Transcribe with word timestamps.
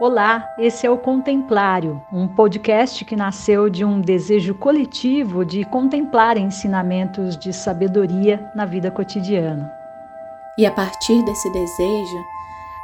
Olá, 0.00 0.54
esse 0.56 0.86
é 0.86 0.90
o 0.90 0.96
Contemplário, 0.96 2.00
um 2.12 2.28
podcast 2.28 3.04
que 3.04 3.16
nasceu 3.16 3.68
de 3.68 3.84
um 3.84 4.00
desejo 4.00 4.54
coletivo 4.54 5.44
de 5.44 5.64
contemplar 5.64 6.36
ensinamentos 6.36 7.36
de 7.36 7.52
sabedoria 7.52 8.48
na 8.54 8.64
vida 8.64 8.92
cotidiana. 8.92 9.68
E 10.56 10.64
a 10.64 10.70
partir 10.70 11.20
desse 11.24 11.50
desejo, 11.50 12.24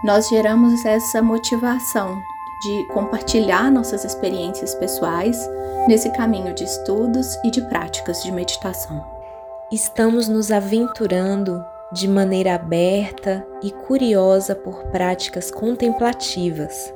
nós 0.02 0.28
geramos 0.28 0.84
essa 0.84 1.22
motivação 1.22 2.20
de 2.60 2.92
compartilhar 2.92 3.70
nossas 3.70 4.04
experiências 4.04 4.74
pessoais 4.74 5.38
nesse 5.86 6.10
caminho 6.10 6.52
de 6.52 6.64
estudos 6.64 7.36
e 7.44 7.50
de 7.52 7.62
práticas 7.68 8.24
de 8.24 8.32
meditação. 8.32 9.06
Estamos 9.70 10.26
nos 10.26 10.50
aventurando 10.50 11.64
de 11.92 12.08
maneira 12.08 12.56
aberta 12.56 13.46
e 13.62 13.70
curiosa 13.70 14.56
por 14.56 14.82
práticas 14.86 15.48
contemplativas 15.48 16.92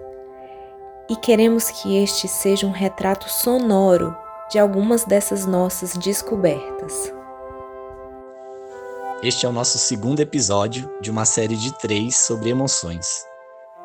e 1.08 1.16
queremos 1.16 1.70
que 1.70 1.96
este 1.96 2.28
seja 2.28 2.66
um 2.66 2.70
retrato 2.70 3.30
sonoro 3.30 4.14
de 4.50 4.58
algumas 4.58 5.04
dessas 5.04 5.46
nossas 5.46 5.96
descobertas. 5.96 7.12
Este 9.22 9.46
é 9.46 9.48
o 9.48 9.52
nosso 9.52 9.78
segundo 9.78 10.20
episódio 10.20 10.88
de 11.00 11.10
uma 11.10 11.24
série 11.24 11.56
de 11.56 11.76
três 11.78 12.16
sobre 12.16 12.50
emoções. 12.50 13.26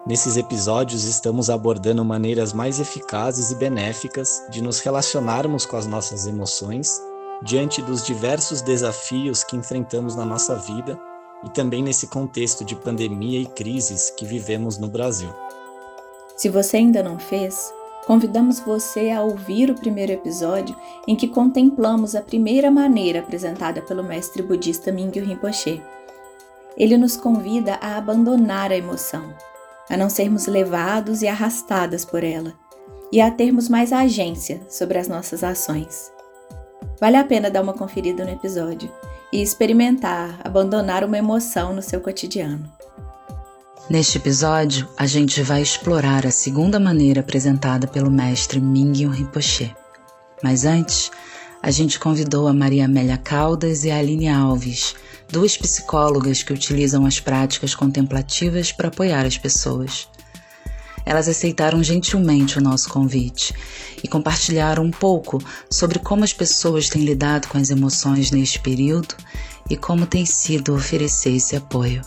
Nesses 0.05 0.36
episódios, 0.36 1.05
estamos 1.05 1.50
abordando 1.50 2.04
maneiras 2.04 2.52
mais 2.52 2.80
eficazes 2.80 3.52
e 3.52 3.55
benéficas 3.55 4.45
de 4.50 4.62
nos 4.62 4.81
relacionarmos 4.81 5.66
com 5.66 5.78
as 5.78 5.88
nossas 5.88 6.28
emoções 6.28 7.02
diante 7.42 7.81
dos 7.81 8.05
diversos 8.05 8.62
desafios 8.62 9.44
que 9.44 9.55
enfrentamos 9.55 10.16
na 10.16 10.26
nossa 10.26 10.55
vida 10.55 11.00
e 11.44 11.50
também 11.50 11.81
nesse 11.81 12.08
contexto 12.08 12.64
de 12.64 12.76
pandemia 12.76 13.40
e 13.40 13.45
crises 13.45 14.09
que 14.09 14.26
vivemos 14.26 14.78
no 14.78 14.88
Brasil. 14.88 15.34
Se 16.36 16.50
você 16.50 16.78
ainda 16.78 17.03
não 17.03 17.20
fez, 17.20 17.73
convidamos 18.06 18.59
você 18.59 19.12
a 19.12 19.22
ouvir 19.22 19.70
o 19.70 19.76
primeiro 19.76 20.12
episódio 20.12 20.76
em 21.08 21.16
que 21.16 21.28
contemplamos 21.28 22.16
a 22.16 22.22
primeira 22.22 22.72
maneira 22.72 23.20
apresentada 23.20 23.81
pelo 23.81 24.03
mestre 24.03 24.42
budista 24.42 24.92
Mingyu 24.92 25.23
Rinpoche. 25.23 25.81
Ele 26.76 26.98
nos 26.98 27.16
convida 27.16 27.76
a 27.76 27.98
abandonar 27.98 28.72
a 28.72 28.78
emoção, 28.78 29.34
a 29.89 29.95
não 29.95 30.09
sermos 30.09 30.48
levados 30.48 31.22
e 31.22 31.28
arrastadas 31.28 32.04
por 32.04 32.23
ela, 32.23 32.54
e 33.11 33.22
a 33.22 33.30
termos 33.30 33.70
mais 33.70 33.94
agência 33.94 34.61
sobre 34.67 34.98
as 34.98 35.08
nossas 35.08 35.44
ações. 35.44 36.11
Vale 37.00 37.17
a 37.17 37.23
pena 37.23 37.52
dar 37.52 37.61
uma 37.61 37.73
conferida 37.73 38.26
no 38.26 38.31
episódio 38.31 38.92
e 39.31 39.42
experimentar 39.42 40.39
abandonar 40.44 41.04
uma 41.04 41.17
emoção 41.17 41.73
no 41.73 41.81
seu 41.81 42.02
cotidiano. 42.02 42.73
Neste 43.89 44.17
episódio, 44.17 44.88
a 44.98 45.06
gente 45.06 45.42
vai 45.42 45.62
explorar 45.62 46.26
a 46.26 46.31
segunda 46.31 46.80
maneira 46.80 47.20
apresentada 47.20 47.86
pelo 47.86 48.09
mestre 48.09 48.62
Mingyun 48.62 49.09
Rinpoche. 49.09 49.76
Mas 50.42 50.64
antes, 50.64 51.12
a 51.62 51.70
gente 51.70 52.00
convidou 52.00 52.48
a 52.48 52.54
Maria 52.54 52.86
Amélia 52.86 53.17
Caldas 53.17 53.84
e 53.84 53.92
a 53.92 53.98
Aline 53.98 54.30
Alves, 54.30 54.95
duas 55.30 55.58
psicólogas 55.58 56.42
que 56.42 56.54
utilizam 56.54 57.06
as 57.06 57.20
práticas 57.20 57.76
contemplativas 57.76 58.72
para 58.72 58.88
apoiar 58.88 59.26
as 59.26 59.38
pessoas. 59.38 60.08
Elas 61.06 61.28
aceitaram 61.28 61.84
gentilmente 61.84 62.58
o 62.58 62.61
nosso 62.61 62.89
convite 62.89 63.54
e 64.02 64.08
compartilharam 64.08 64.86
um 64.86 64.92
pouco 64.92 65.44
sobre 65.70 66.00
como 66.00 66.23
as 66.23 66.31
pessoas 66.31 66.88
têm 66.88 67.04
lidado 67.04 67.50
com 67.50 67.58
as 67.58 67.70
emoções 67.70 68.31
neste 68.31 68.61
período 68.61 69.14
e 69.70 69.76
como 69.76 70.06
tem 70.06 70.26
sido 70.26 70.73
oferecer 70.73 71.36
esse 71.36 71.58
apoio. 71.58 72.02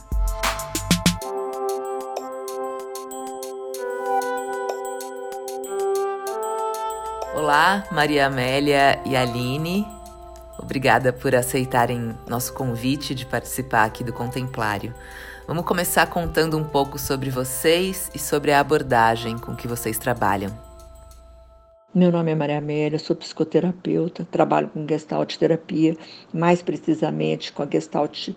Olá, 7.47 7.85
Maria 7.93 8.27
Amélia 8.27 9.01
e 9.07 9.15
Aline. 9.15 9.87
Obrigada 10.59 11.13
por 11.13 11.33
aceitarem 11.33 12.13
nosso 12.29 12.53
convite 12.53 13.15
de 13.15 13.25
participar 13.25 13.85
aqui 13.85 14.03
do 14.03 14.13
Contemplário. 14.13 14.93
Vamos 15.47 15.65
começar 15.65 16.09
contando 16.09 16.59
um 16.59 16.65
pouco 16.65 16.99
sobre 16.99 17.31
vocês 17.31 18.11
e 18.13 18.19
sobre 18.19 18.51
a 18.51 18.59
abordagem 18.59 19.39
com 19.39 19.55
que 19.55 19.69
vocês 19.69 19.97
trabalham. 19.97 20.51
Meu 21.95 22.11
nome 22.11 22.33
é 22.33 22.35
Maria 22.35 22.59
Amélia, 22.59 22.99
sou 22.99 23.15
psicoterapeuta, 23.15 24.27
trabalho 24.29 24.69
com 24.69 24.85
gestalt 24.85 25.37
terapia, 25.37 25.97
mais 26.35 26.63
precisamente 26.63 27.53
com 27.53 27.63
a 27.63 27.69
gestalt 27.71 28.31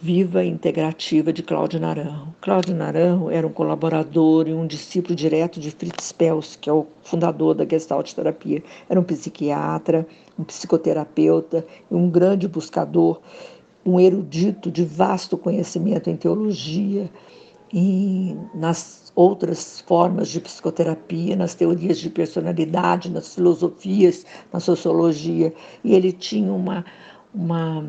viva 0.00 0.42
e 0.42 0.48
integrativa 0.48 1.32
de 1.32 1.42
Cláudio 1.42 1.78
Naranjo. 1.78 2.34
Cláudio 2.40 2.74
Naranjo 2.74 3.30
era 3.30 3.46
um 3.46 3.52
colaborador 3.52 4.48
e 4.48 4.52
um 4.52 4.66
discípulo 4.66 5.14
direto 5.14 5.60
de 5.60 5.70
Fritz 5.70 6.10
Pels, 6.10 6.56
que 6.56 6.68
é 6.68 6.72
o 6.72 6.86
fundador 7.02 7.54
da 7.54 7.64
Gestalt 7.64 8.12
terapia. 8.12 8.62
Era 8.88 8.98
um 8.98 9.04
psiquiatra, 9.04 10.04
um 10.36 10.42
psicoterapeuta 10.42 11.64
e 11.88 11.94
um 11.94 12.10
grande 12.10 12.48
buscador, 12.48 13.20
um 13.86 14.00
erudito 14.00 14.68
de 14.68 14.84
vasto 14.84 15.38
conhecimento 15.38 16.10
em 16.10 16.16
teologia 16.16 17.08
e 17.72 18.36
nas 18.52 19.12
outras 19.14 19.80
formas 19.82 20.28
de 20.28 20.40
psicoterapia, 20.40 21.36
nas 21.36 21.54
teorias 21.54 21.98
de 21.98 22.10
personalidade, 22.10 23.10
nas 23.10 23.32
filosofias, 23.32 24.26
na 24.52 24.58
sociologia. 24.58 25.54
E 25.84 25.94
ele 25.94 26.10
tinha 26.10 26.52
uma 26.52 26.84
uma 27.34 27.84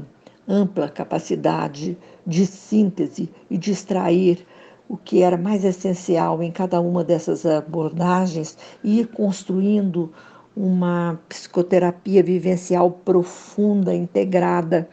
ampla 0.47 0.87
capacidade 0.89 1.97
de 2.25 2.45
síntese 2.45 3.29
e 3.49 3.57
de 3.57 3.71
extrair 3.71 4.45
o 4.87 4.95
que 4.95 5.21
era 5.21 5.37
mais 5.37 5.63
essencial 5.63 6.43
em 6.43 6.51
cada 6.51 6.79
uma 6.79 7.03
dessas 7.03 7.45
abordagens 7.45 8.57
e 8.83 8.99
ir 8.99 9.07
construindo 9.07 10.11
uma 10.55 11.19
psicoterapia 11.27 12.23
vivencial 12.23 12.91
profunda, 12.91 13.93
integrada, 13.93 14.87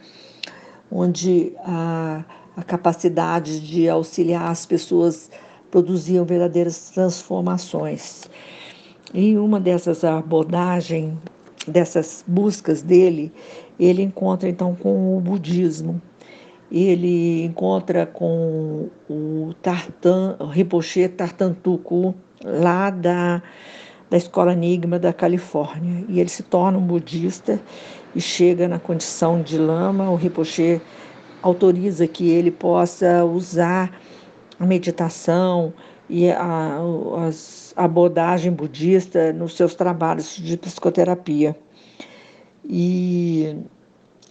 onde 0.91 1.53
a, 1.59 2.23
a 2.57 2.63
capacidade 2.63 3.59
de 3.59 3.87
auxiliar 3.87 4.51
as 4.51 4.65
pessoas 4.65 5.29
produziam 5.71 6.25
verdadeiras 6.25 6.89
transformações. 6.89 8.29
E 9.13 9.37
uma 9.37 9.59
dessas 9.59 10.03
abordagens, 10.03 11.13
dessas 11.67 12.23
buscas 12.27 12.81
dele, 12.81 13.31
ele 13.79 14.01
encontra 14.01 14.49
então 14.49 14.75
com 14.75 15.17
o 15.17 15.19
budismo, 15.21 16.01
ele 16.71 17.43
encontra 17.43 18.05
com 18.05 18.89
o 19.09 19.53
Tartan, 19.61 20.35
o 20.39 20.45
Rinpoche 20.45 21.07
Tartantuku, 21.07 22.15
lá 22.43 22.89
da, 22.89 23.43
da 24.09 24.17
Escola 24.17 24.53
Enigma 24.53 24.97
da 24.97 25.13
Califórnia. 25.13 26.03
E 26.09 26.19
ele 26.19 26.29
se 26.29 26.41
torna 26.41 26.77
um 26.79 26.81
budista 26.81 27.61
e 28.15 28.19
chega 28.21 28.67
na 28.67 28.79
condição 28.79 29.41
de 29.41 29.57
lama. 29.57 30.09
O 30.09 30.15
Rinpoche 30.15 30.81
autoriza 31.43 32.07
que 32.07 32.29
ele 32.29 32.49
possa 32.49 33.23
usar 33.23 33.91
a 34.59 34.65
meditação 34.65 35.73
e 36.09 36.31
a, 36.31 36.79
a 37.75 37.83
abordagem 37.83 38.51
budista 38.51 39.31
nos 39.31 39.55
seus 39.55 39.75
trabalhos 39.75 40.35
de 40.37 40.57
psicoterapia. 40.57 41.55
E 42.65 43.55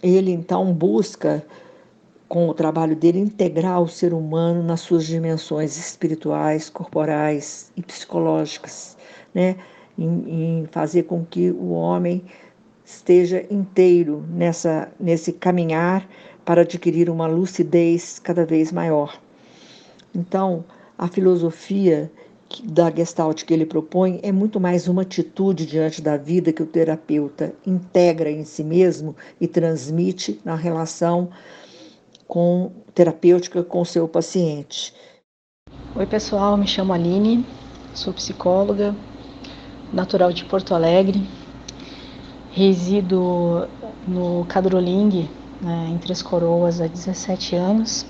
ele 0.01 0.31
então 0.31 0.73
busca, 0.73 1.45
com 2.27 2.49
o 2.49 2.53
trabalho 2.53 2.95
dele, 2.95 3.19
integrar 3.19 3.81
o 3.81 3.87
ser 3.87 4.13
humano 4.13 4.63
nas 4.63 4.81
suas 4.81 5.05
dimensões 5.05 5.77
espirituais, 5.77 6.69
corporais 6.69 7.71
e 7.77 7.81
psicológicas, 7.81 8.97
né? 9.33 9.55
em, 9.97 10.61
em 10.61 10.65
fazer 10.67 11.03
com 11.03 11.25
que 11.25 11.51
o 11.51 11.71
homem 11.71 12.23
esteja 12.83 13.45
inteiro 13.49 14.23
nessa, 14.29 14.91
nesse 14.99 15.31
caminhar 15.31 16.07
para 16.43 16.61
adquirir 16.61 17.09
uma 17.09 17.27
lucidez 17.27 18.19
cada 18.19 18.45
vez 18.45 18.71
maior. 18.71 19.19
Então, 20.13 20.63
a 20.97 21.07
filosofia 21.07 22.11
da 22.61 22.91
Gestalt 22.91 23.43
que 23.43 23.53
ele 23.53 23.65
propõe 23.65 24.19
é 24.21 24.31
muito 24.31 24.59
mais 24.59 24.87
uma 24.87 25.01
atitude 25.01 25.65
diante 25.65 26.01
da 26.01 26.17
vida 26.17 26.53
que 26.53 26.61
o 26.61 26.65
terapeuta 26.65 27.53
integra 27.65 28.29
em 28.29 28.43
si 28.43 28.63
mesmo 28.63 29.15
e 29.39 29.47
transmite 29.47 30.39
na 30.43 30.55
relação 30.55 31.29
com 32.27 32.71
terapêutica 32.93 33.63
com 33.63 33.83
seu 33.83 34.07
paciente. 34.07 34.93
Oi, 35.95 36.05
pessoal, 36.05 36.57
me 36.57 36.67
chamo 36.67 36.93
Aline, 36.93 37.45
sou 37.93 38.13
psicóloga, 38.13 38.95
natural 39.91 40.31
de 40.31 40.43
Porto 40.45 40.73
Alegre, 40.73 41.27
resido 42.51 43.67
no 44.07 44.45
Cadroling, 44.45 45.29
né, 45.61 45.89
em 45.91 45.97
Três 45.97 46.21
Coroas, 46.21 46.81
há 46.81 46.87
17 46.87 47.55
anos 47.55 48.05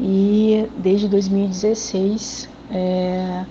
e 0.00 0.68
desde 0.76 1.08
2016 1.08 2.48
é, 2.70 3.44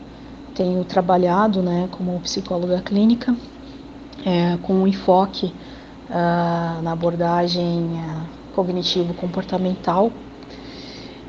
tenho 0.54 0.84
trabalhado 0.84 1.62
né, 1.62 1.88
como 1.92 2.20
psicóloga 2.22 2.82
clínica, 2.82 3.36
é, 4.26 4.58
com 4.58 4.74
um 4.74 4.88
enfoque 4.88 5.54
uh, 6.10 6.82
na 6.82 6.92
abordagem 6.92 7.92
uh, 7.94 8.54
cognitivo-comportamental 8.56 10.12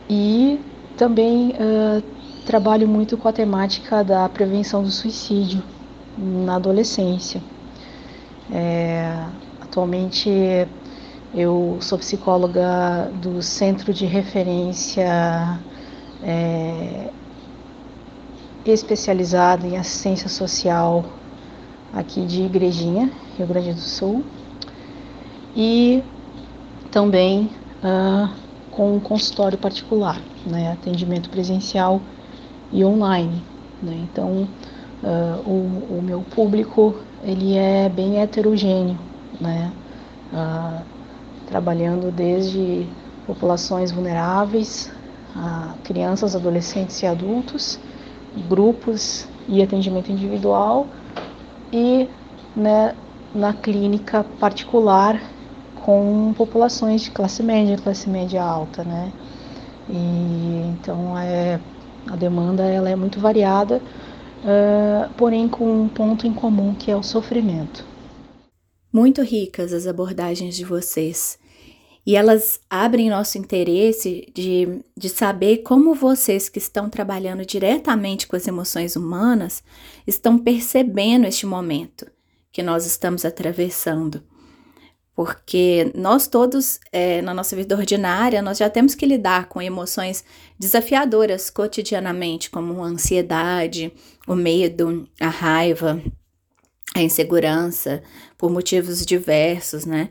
e 0.08 0.60
também 0.96 1.50
uh, 1.50 2.02
trabalho 2.46 2.86
muito 2.86 3.16
com 3.18 3.28
a 3.28 3.32
temática 3.32 4.04
da 4.04 4.28
prevenção 4.28 4.82
do 4.82 4.90
suicídio 4.90 5.62
na 6.16 6.56
adolescência. 6.56 7.42
É, 8.50 9.24
atualmente 9.60 10.30
eu 11.34 11.76
sou 11.80 11.98
psicóloga 11.98 13.10
do 13.20 13.42
Centro 13.42 13.92
de 13.92 14.06
Referência 14.06 15.58
é, 16.22 17.10
especializado 18.72 19.66
em 19.66 19.76
assistência 19.76 20.28
social 20.28 21.04
aqui 21.92 22.24
de 22.26 22.42
Igrejinha, 22.42 23.10
Rio 23.36 23.46
Grande 23.46 23.72
do 23.72 23.80
Sul, 23.80 24.24
e 25.54 26.02
também 26.90 27.50
uh, 27.82 28.28
com 28.70 28.96
um 28.96 29.00
consultório 29.00 29.56
particular, 29.56 30.20
né, 30.46 30.72
atendimento 30.72 31.30
presencial 31.30 32.00
e 32.70 32.84
online. 32.84 33.42
Né, 33.82 34.06
então, 34.10 34.48
uh, 35.02 35.48
o, 35.48 35.98
o, 35.98 36.02
meu 36.02 36.20
público 36.20 36.96
ele 37.22 37.56
é 37.56 37.88
bem 37.88 38.20
heterogêneo, 38.20 38.98
né, 39.40 39.72
uh, 40.32 40.82
trabalhando 41.46 42.10
desde 42.10 42.86
populações 43.26 43.90
vulneráveis, 43.90 44.92
a 45.34 45.74
crianças, 45.84 46.36
adolescentes 46.36 47.02
e 47.02 47.06
adultos, 47.06 47.78
grupos 48.48 49.26
e 49.48 49.62
atendimento 49.62 50.10
individual 50.10 50.86
e 51.72 52.08
né, 52.54 52.94
na 53.34 53.52
clínica 53.52 54.24
particular 54.38 55.20
com 55.84 56.34
populações 56.36 57.02
de 57.02 57.10
classe 57.10 57.42
média, 57.42 57.78
classe 57.78 58.08
média 58.08 58.42
alta, 58.42 58.82
né? 58.82 59.12
E 59.88 60.72
então 60.72 61.16
é 61.16 61.60
a 62.08 62.16
demanda 62.16 62.64
ela 62.64 62.88
é 62.88 62.96
muito 62.96 63.20
variada, 63.20 63.76
uh, 63.76 65.08
porém 65.16 65.48
com 65.48 65.82
um 65.82 65.88
ponto 65.88 66.26
em 66.26 66.32
comum 66.32 66.74
que 66.74 66.90
é 66.90 66.96
o 66.96 67.02
sofrimento. 67.02 67.84
Muito 68.92 69.22
ricas 69.22 69.72
as 69.72 69.86
abordagens 69.86 70.56
de 70.56 70.64
vocês. 70.64 71.38
E 72.06 72.14
elas 72.14 72.60
abrem 72.70 73.10
nosso 73.10 73.36
interesse 73.36 74.30
de, 74.32 74.80
de 74.96 75.08
saber 75.08 75.58
como 75.58 75.92
vocês 75.92 76.48
que 76.48 76.58
estão 76.58 76.88
trabalhando 76.88 77.44
diretamente 77.44 78.28
com 78.28 78.36
as 78.36 78.46
emoções 78.46 78.94
humanas 78.94 79.60
estão 80.06 80.38
percebendo 80.38 81.26
este 81.26 81.44
momento 81.44 82.06
que 82.52 82.62
nós 82.62 82.86
estamos 82.86 83.24
atravessando. 83.24 84.22
Porque 85.16 85.90
nós 85.96 86.28
todos, 86.28 86.78
é, 86.92 87.20
na 87.22 87.34
nossa 87.34 87.56
vida 87.56 87.74
ordinária, 87.74 88.40
nós 88.40 88.58
já 88.58 88.70
temos 88.70 88.94
que 88.94 89.04
lidar 89.04 89.48
com 89.48 89.60
emoções 89.60 90.24
desafiadoras 90.56 91.50
cotidianamente, 91.50 92.50
como 92.50 92.84
a 92.84 92.86
ansiedade, 92.86 93.92
o 94.28 94.36
medo, 94.36 95.08
a 95.18 95.28
raiva, 95.28 96.00
a 96.94 97.02
insegurança, 97.02 98.02
por 98.38 98.48
motivos 98.50 99.04
diversos, 99.04 99.84
né? 99.84 100.10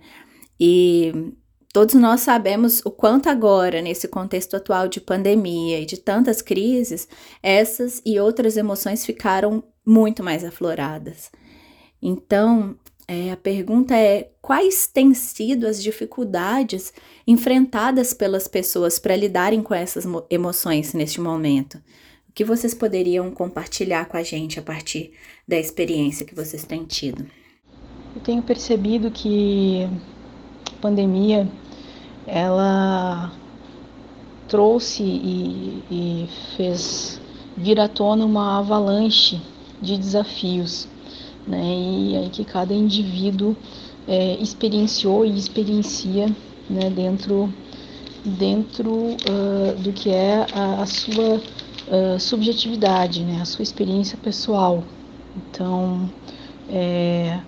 E 0.60 1.34
Todos 1.75 1.95
nós 1.95 2.22
sabemos 2.22 2.81
o 2.86 2.89
quanto 2.89 3.27
agora, 3.27 3.81
nesse 3.81 4.07
contexto 4.07 4.56
atual 4.56 4.88
de 4.88 5.01
pandemia 5.01 5.81
e 5.81 5.86
de 5.86 5.98
tantas 5.98 6.42
crises, 6.42 7.06
essas 7.44 8.01
e 8.06 8.18
outras 8.18 8.56
emoções 8.56 9.06
ficaram 9.06 9.62
muito 9.86 10.24
mais 10.24 10.45
afloradas. 10.45 11.30
Então, 12.01 12.77
é, 13.06 13.30
a 13.30 13.36
pergunta 13.36 13.94
é: 13.94 14.30
quais 14.42 14.88
têm 14.88 15.13
sido 15.13 15.68
as 15.68 15.83
dificuldades 15.83 16.94
enfrentadas 17.27 18.13
pelas 18.13 18.48
pessoas 18.48 18.98
para 18.98 19.18
lidarem 19.18 19.62
com 19.62 19.74
essas 19.74 20.06
emoções 20.30 20.94
neste 20.94 21.19
momento? 21.19 21.75
O 22.30 22.31
que 22.33 22.45
vocês 22.45 22.74
poderiam 22.74 23.30
compartilhar 23.31 24.06
com 24.06 24.16
a 24.16 24.24
gente 24.24 24.57
a 24.57 24.63
partir 24.63 25.12
da 25.45 25.57
experiência 25.57 26.25
que 26.25 26.33
vocês 26.33 26.63
têm 26.63 26.86
tido? 26.86 27.25
Eu 28.16 28.22
tenho 28.22 28.42
percebido 28.42 29.12
que 29.12 29.89
a 30.72 30.81
pandemia 30.81 31.45
ela 32.27 33.31
trouxe 34.48 35.04
e, 35.04 35.83
e 35.92 36.30
fez 36.56 37.19
vir 37.57 37.80
à 37.80 37.88
tona 37.88 38.25
uma 38.25 38.60
avalanche 38.60 39.42
de 39.81 39.98
desafios, 39.98 40.88
né? 41.48 41.63
E 41.63 42.18
aí 42.18 42.30
que 42.30 42.44
cada 42.44 42.74
indivíduo 42.74 43.56
é, 44.07 44.36
experienciou 44.42 45.25
e 45.25 45.38
experiencia, 45.38 46.27
né? 46.69 46.89
Dentro 46.89 47.54
dentro 48.25 48.92
uh, 48.92 49.81
do 49.81 49.94
que 49.94 50.10
é 50.10 50.48
a, 50.51 50.81
a 50.81 50.86
sua 50.88 51.36
uh, 51.36 52.19
subjetividade, 52.19 53.24
né? 53.24 53.39
A 53.42 53.45
sua 53.45 53.62
experiência 53.62 54.18
pessoal. 54.18 54.83
Então, 55.36 56.10
é, 56.69 57.39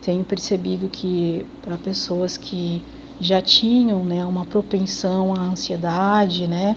tenho 0.00 0.24
percebido 0.24 0.88
que 0.88 1.44
para 1.60 1.76
pessoas 1.76 2.36
que 2.36 2.82
já 3.22 3.40
tinham 3.40 4.04
né, 4.04 4.24
uma 4.24 4.44
propensão 4.44 5.32
à 5.32 5.40
ansiedade, 5.40 6.48
né? 6.48 6.76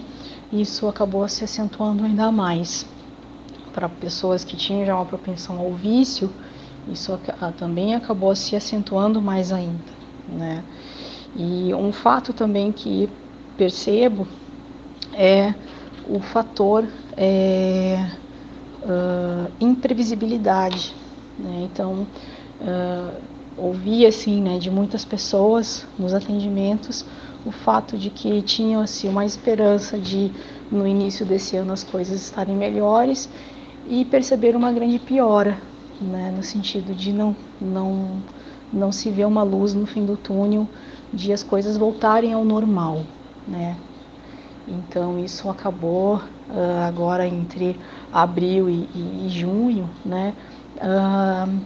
Isso 0.52 0.86
acabou 0.86 1.28
se 1.28 1.42
acentuando 1.42 2.04
ainda 2.04 2.30
mais. 2.30 2.86
Para 3.72 3.88
pessoas 3.88 4.44
que 4.44 4.56
tinham 4.56 4.86
já 4.86 4.94
uma 4.94 5.04
propensão 5.04 5.58
ao 5.58 5.72
vício, 5.72 6.32
isso 6.88 7.18
também 7.58 7.96
acabou 7.96 8.34
se 8.36 8.54
acentuando 8.54 9.20
mais 9.20 9.52
ainda, 9.52 9.82
né? 10.28 10.62
E 11.34 11.74
um 11.74 11.92
fato 11.92 12.32
também 12.32 12.70
que 12.70 13.10
percebo 13.56 14.26
é 15.12 15.52
o 16.08 16.20
fator 16.20 16.86
é, 17.16 18.08
uh, 18.82 19.50
imprevisibilidade, 19.60 20.94
né? 21.36 21.68
Então, 21.70 22.06
uh, 22.60 23.35
ouvi 23.56 24.06
assim, 24.06 24.40
né, 24.40 24.58
de 24.58 24.70
muitas 24.70 25.04
pessoas 25.04 25.86
nos 25.98 26.12
atendimentos 26.12 27.04
o 27.44 27.50
fato 27.50 27.96
de 27.96 28.10
que 28.10 28.42
tinham 28.42 28.82
assim 28.82 29.08
uma 29.08 29.24
esperança 29.24 29.98
de 29.98 30.32
no 30.70 30.86
início 30.86 31.24
desse 31.24 31.56
ano 31.56 31.72
as 31.72 31.84
coisas 31.84 32.20
estarem 32.20 32.56
melhores 32.56 33.28
e 33.88 34.04
perceber 34.04 34.56
uma 34.56 34.72
grande 34.72 34.98
piora, 34.98 35.56
né, 36.00 36.32
no 36.36 36.42
sentido 36.42 36.94
de 36.94 37.12
não 37.12 37.36
não 37.60 38.20
não 38.72 38.90
se 38.90 39.10
ver 39.10 39.24
uma 39.26 39.44
luz 39.44 39.74
no 39.74 39.86
fim 39.86 40.04
do 40.04 40.16
túnel, 40.16 40.68
de 41.12 41.32
as 41.32 41.42
coisas 41.42 41.76
voltarem 41.76 42.32
ao 42.32 42.44
normal, 42.44 43.02
né? 43.46 43.76
Então 44.66 45.18
isso 45.20 45.48
acabou 45.48 46.16
uh, 46.16 46.84
agora 46.84 47.26
entre 47.26 47.78
abril 48.12 48.68
e, 48.68 48.88
e, 48.92 49.26
e 49.26 49.28
junho, 49.28 49.88
né? 50.04 50.34
Uh, 50.76 51.60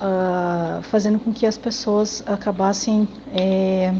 uh, 0.00 0.82
fazendo 0.82 1.18
com 1.18 1.32
que 1.32 1.46
as 1.46 1.58
pessoas 1.58 2.22
acabassem 2.26 3.08
é, 3.32 3.94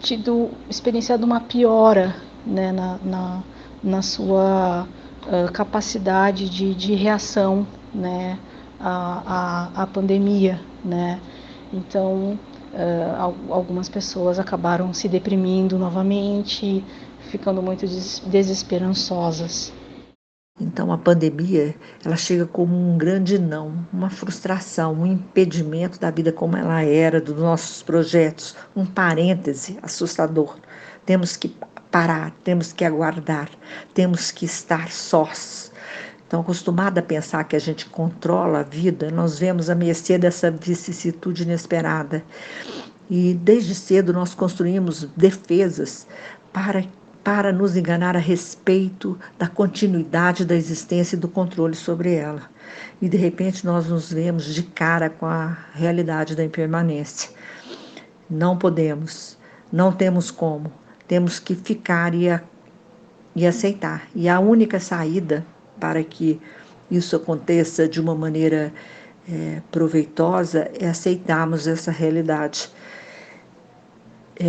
tido 0.00 0.50
experienciado 0.68 1.24
uma 1.24 1.40
piora 1.40 2.14
né, 2.46 2.72
na, 2.72 2.98
na, 3.04 3.42
na 3.82 4.02
sua 4.02 4.86
uh, 5.26 5.52
capacidade 5.52 6.48
de, 6.48 6.74
de 6.74 6.94
reação 6.94 7.66
né, 7.94 8.38
à, 8.78 9.70
à, 9.74 9.82
à 9.82 9.86
pandemia, 9.86 10.60
né? 10.84 11.20
Então, 11.72 12.38
uh, 12.72 13.34
algumas 13.50 13.88
pessoas 13.88 14.38
acabaram 14.38 14.92
se 14.92 15.08
deprimindo 15.08 15.78
novamente, 15.78 16.84
ficando 17.30 17.62
muito 17.62 17.86
desesperançosas. 18.26 19.72
Então 20.60 20.92
a 20.92 20.98
pandemia, 20.98 21.74
ela 22.04 22.16
chega 22.16 22.44
como 22.44 22.76
um 22.76 22.98
grande 22.98 23.38
não, 23.38 23.72
uma 23.90 24.10
frustração, 24.10 24.92
um 24.92 25.06
impedimento 25.06 25.98
da 25.98 26.10
vida 26.10 26.30
como 26.30 26.54
ela 26.54 26.82
era, 26.82 27.18
dos 27.18 27.38
nossos 27.38 27.82
projetos, 27.82 28.54
um 28.76 28.84
parêntese 28.84 29.78
assustador. 29.82 30.58
Temos 31.06 31.34
que 31.36 31.56
parar, 31.90 32.32
temos 32.44 32.74
que 32.74 32.84
aguardar, 32.84 33.48
temos 33.94 34.30
que 34.30 34.44
estar 34.44 34.90
sós. 34.90 35.72
Então, 36.26 36.42
acostumada 36.42 37.00
a 37.00 37.02
pensar 37.02 37.42
que 37.44 37.56
a 37.56 37.58
gente 37.58 37.86
controla 37.86 38.60
a 38.60 38.62
vida, 38.62 39.10
nós 39.10 39.38
vemos 39.38 39.68
a 39.70 39.74
mercê 39.74 40.16
dessa 40.16 40.50
vicissitude 40.50 41.42
inesperada. 41.42 42.22
E 43.08 43.34
desde 43.34 43.74
cedo 43.74 44.12
nós 44.12 44.34
construímos 44.34 45.08
defesas 45.16 46.06
para 46.52 46.84
para 47.32 47.52
nos 47.52 47.76
enganar 47.76 48.16
a 48.16 48.18
respeito 48.18 49.16
da 49.38 49.46
continuidade 49.46 50.44
da 50.44 50.56
existência 50.56 51.14
e 51.14 51.18
do 51.18 51.28
controle 51.28 51.76
sobre 51.76 52.12
ela. 52.12 52.42
E 53.00 53.08
de 53.08 53.16
repente 53.16 53.64
nós 53.64 53.86
nos 53.86 54.12
vemos 54.12 54.52
de 54.52 54.64
cara 54.64 55.08
com 55.08 55.26
a 55.26 55.56
realidade 55.72 56.34
da 56.34 56.42
impermanência. 56.42 57.30
Não 58.28 58.58
podemos, 58.58 59.38
não 59.70 59.92
temos 59.92 60.32
como, 60.32 60.72
temos 61.06 61.38
que 61.38 61.54
ficar 61.54 62.16
e, 62.16 62.28
a, 62.28 62.42
e 63.36 63.46
aceitar. 63.46 64.08
E 64.12 64.28
a 64.28 64.40
única 64.40 64.80
saída 64.80 65.46
para 65.78 66.02
que 66.02 66.40
isso 66.90 67.14
aconteça 67.14 67.86
de 67.86 68.00
uma 68.00 68.16
maneira 68.16 68.72
é, 69.30 69.62
proveitosa 69.70 70.68
é 70.76 70.88
aceitarmos 70.88 71.68
essa 71.68 71.92
realidade 71.92 72.72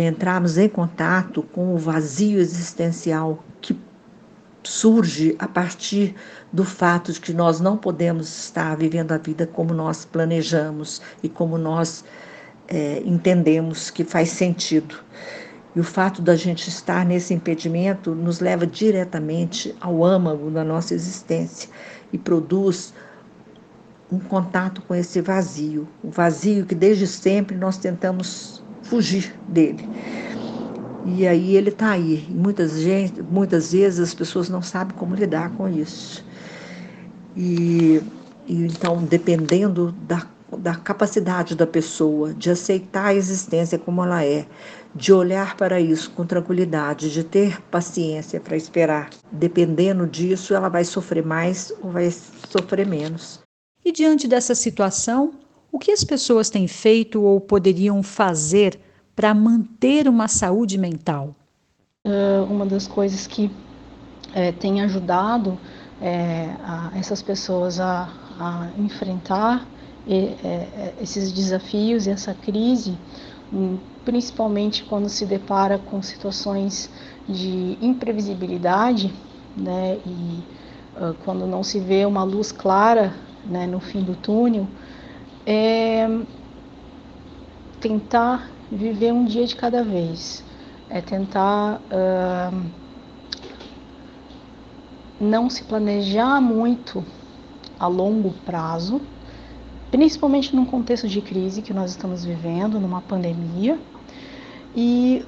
entrarmos 0.00 0.56
em 0.56 0.68
contato 0.68 1.42
com 1.42 1.74
o 1.74 1.78
vazio 1.78 2.40
existencial 2.40 3.44
que 3.60 3.78
surge 4.62 5.36
a 5.38 5.46
partir 5.46 6.14
do 6.52 6.64
fato 6.64 7.12
de 7.12 7.20
que 7.20 7.32
nós 7.32 7.60
não 7.60 7.76
podemos 7.76 8.44
estar 8.44 8.74
vivendo 8.76 9.12
a 9.12 9.18
vida 9.18 9.46
como 9.46 9.74
nós 9.74 10.04
planejamos 10.04 11.02
e 11.22 11.28
como 11.28 11.58
nós 11.58 12.04
é, 12.68 13.02
entendemos 13.04 13.90
que 13.90 14.02
faz 14.04 14.30
sentido. 14.30 14.96
E 15.74 15.80
o 15.80 15.84
fato 15.84 16.22
da 16.22 16.36
gente 16.36 16.68
estar 16.68 17.04
nesse 17.04 17.34
impedimento 17.34 18.14
nos 18.14 18.40
leva 18.40 18.66
diretamente 18.66 19.74
ao 19.80 20.04
âmago 20.04 20.50
da 20.50 20.64
nossa 20.64 20.94
existência 20.94 21.68
e 22.12 22.18
produz 22.18 22.94
um 24.10 24.18
contato 24.18 24.82
com 24.82 24.94
esse 24.94 25.20
vazio, 25.22 25.88
o 26.04 26.10
vazio 26.10 26.66
que 26.66 26.74
desde 26.74 27.06
sempre 27.06 27.56
nós 27.56 27.78
tentamos 27.78 28.61
fugir 28.92 29.32
dele. 29.48 29.88
E 31.06 31.26
aí 31.26 31.56
ele 31.56 31.70
está 31.70 31.92
aí. 31.92 32.26
E 32.28 32.32
muitas, 32.34 32.78
gente, 32.78 33.22
muitas 33.22 33.72
vezes 33.72 33.98
as 34.00 34.14
pessoas 34.14 34.50
não 34.50 34.60
sabem 34.60 34.94
como 34.94 35.14
lidar 35.14 35.50
com 35.56 35.66
isso. 35.66 36.22
E, 37.34 38.02
e 38.46 38.54
então, 38.54 39.02
dependendo 39.02 39.92
da, 39.92 40.26
da 40.58 40.74
capacidade 40.74 41.54
da 41.54 41.66
pessoa 41.66 42.34
de 42.34 42.50
aceitar 42.50 43.06
a 43.06 43.14
existência 43.14 43.78
como 43.78 44.04
ela 44.04 44.22
é, 44.22 44.44
de 44.94 45.10
olhar 45.10 45.56
para 45.56 45.80
isso 45.80 46.10
com 46.10 46.26
tranquilidade, 46.26 47.10
de 47.10 47.24
ter 47.24 47.62
paciência 47.62 48.38
para 48.38 48.58
esperar, 48.58 49.08
dependendo 49.32 50.06
disso, 50.06 50.52
ela 50.52 50.68
vai 50.68 50.84
sofrer 50.84 51.24
mais 51.24 51.72
ou 51.80 51.90
vai 51.90 52.10
sofrer 52.10 52.86
menos. 52.86 53.40
E 53.82 53.90
diante 53.90 54.28
dessa 54.28 54.54
situação, 54.54 55.32
o 55.72 55.78
que 55.78 55.90
as 55.90 56.04
pessoas 56.04 56.50
têm 56.50 56.68
feito 56.68 57.22
ou 57.22 57.40
poderiam 57.40 58.02
fazer 58.02 58.78
para 59.16 59.32
manter 59.32 60.06
uma 60.06 60.28
saúde 60.28 60.76
mental? 60.76 61.34
Uh, 62.06 62.44
uma 62.50 62.66
das 62.66 62.86
coisas 62.86 63.26
que 63.26 63.50
é, 64.34 64.52
tem 64.52 64.82
ajudado 64.82 65.58
é, 66.00 66.54
a 66.62 66.92
essas 66.94 67.22
pessoas 67.22 67.80
a, 67.80 68.08
a 68.38 68.68
enfrentar 68.78 69.66
e, 70.06 70.34
é, 70.44 70.94
esses 71.00 71.32
desafios 71.32 72.06
e 72.06 72.10
essa 72.10 72.34
crise, 72.34 72.98
um, 73.52 73.78
principalmente 74.04 74.84
quando 74.84 75.08
se 75.08 75.24
depara 75.24 75.78
com 75.78 76.02
situações 76.02 76.90
de 77.28 77.78
imprevisibilidade, 77.80 79.12
né, 79.56 79.98
e 80.04 80.42
uh, 80.96 81.14
quando 81.24 81.46
não 81.46 81.62
se 81.62 81.78
vê 81.78 82.04
uma 82.04 82.24
luz 82.24 82.50
clara 82.50 83.14
né, 83.44 83.66
no 83.66 83.78
fim 83.78 84.02
do 84.02 84.14
túnel, 84.16 84.66
é 85.46 86.08
tentar 87.80 88.50
viver 88.70 89.12
um 89.12 89.24
dia 89.24 89.46
de 89.46 89.56
cada 89.56 89.82
vez, 89.82 90.44
é 90.88 91.00
tentar 91.00 91.80
uh, 91.90 92.62
não 95.20 95.50
se 95.50 95.64
planejar 95.64 96.40
muito 96.40 97.04
a 97.78 97.86
longo 97.86 98.30
prazo, 98.46 99.00
principalmente 99.90 100.54
num 100.54 100.64
contexto 100.64 101.08
de 101.08 101.20
crise 101.20 101.60
que 101.60 101.74
nós 101.74 101.90
estamos 101.90 102.24
vivendo, 102.24 102.78
numa 102.80 103.00
pandemia. 103.00 103.78
E 104.74 105.24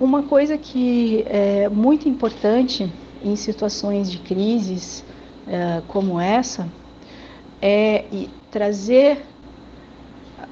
uma 0.00 0.22
coisa 0.22 0.58
que 0.58 1.22
é 1.26 1.68
muito 1.68 2.08
importante 2.08 2.90
em 3.22 3.36
situações 3.36 4.10
de 4.10 4.18
crises 4.18 5.04
uh, 5.46 5.82
como 5.88 6.20
essa 6.20 6.68
é 7.60 8.04
trazer 8.50 9.24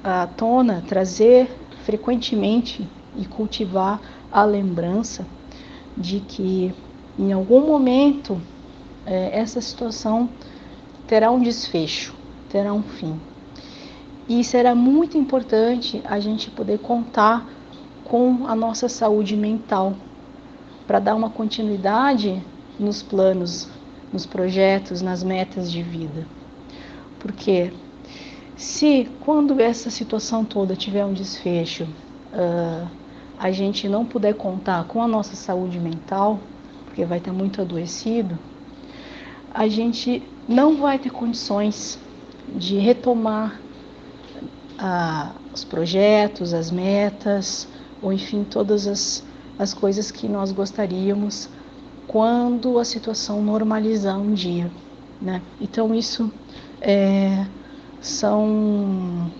à 0.03 0.27
tona, 0.27 0.83
trazer 0.87 1.49
frequentemente 1.83 2.87
e 3.15 3.25
cultivar 3.25 4.01
a 4.31 4.43
lembrança 4.43 5.25
de 5.97 6.19
que 6.19 6.73
em 7.17 7.31
algum 7.31 7.65
momento 7.65 8.41
é, 9.05 9.39
essa 9.39 9.61
situação 9.61 10.29
terá 11.07 11.31
um 11.31 11.39
desfecho, 11.39 12.13
terá 12.49 12.73
um 12.73 12.83
fim. 12.83 13.19
E 14.27 14.43
será 14.43 14.73
muito 14.73 15.17
importante 15.17 16.01
a 16.03 16.19
gente 16.19 16.49
poder 16.49 16.79
contar 16.79 17.47
com 18.03 18.47
a 18.47 18.55
nossa 18.55 18.89
saúde 18.89 19.35
mental 19.35 19.93
para 20.87 20.99
dar 20.99 21.15
uma 21.15 21.29
continuidade 21.29 22.43
nos 22.79 23.01
planos, 23.01 23.69
nos 24.11 24.25
projetos, 24.25 25.01
nas 25.01 25.23
metas 25.23 25.71
de 25.71 25.81
vida. 25.81 26.27
Porque 27.19 27.71
se 28.55 29.09
quando 29.21 29.59
essa 29.59 29.89
situação 29.89 30.45
toda 30.45 30.75
tiver 30.75 31.05
um 31.05 31.13
desfecho, 31.13 31.83
uh, 31.83 32.87
a 33.37 33.51
gente 33.51 33.89
não 33.89 34.05
puder 34.05 34.33
contar 34.33 34.85
com 34.85 35.01
a 35.01 35.07
nossa 35.07 35.35
saúde 35.35 35.79
mental, 35.79 36.39
porque 36.85 37.03
vai 37.03 37.17
estar 37.17 37.33
muito 37.33 37.61
adoecido, 37.61 38.37
a 39.53 39.67
gente 39.67 40.23
não 40.47 40.77
vai 40.77 40.97
ter 40.97 41.09
condições 41.09 41.99
de 42.55 42.77
retomar 42.77 43.59
uh, 44.79 45.35
os 45.53 45.63
projetos, 45.63 46.53
as 46.53 46.71
metas, 46.71 47.67
ou 48.01 48.13
enfim, 48.13 48.43
todas 48.43 48.87
as, 48.87 49.23
as 49.59 49.73
coisas 49.73 50.11
que 50.11 50.27
nós 50.27 50.51
gostaríamos 50.51 51.49
quando 52.07 52.79
a 52.79 52.85
situação 52.85 53.41
normalizar 53.41 54.17
um 54.17 54.33
dia. 54.33 54.71
Né? 55.21 55.41
Então, 55.59 55.93
isso 55.93 56.31
é 56.79 57.45
são 58.01 59.31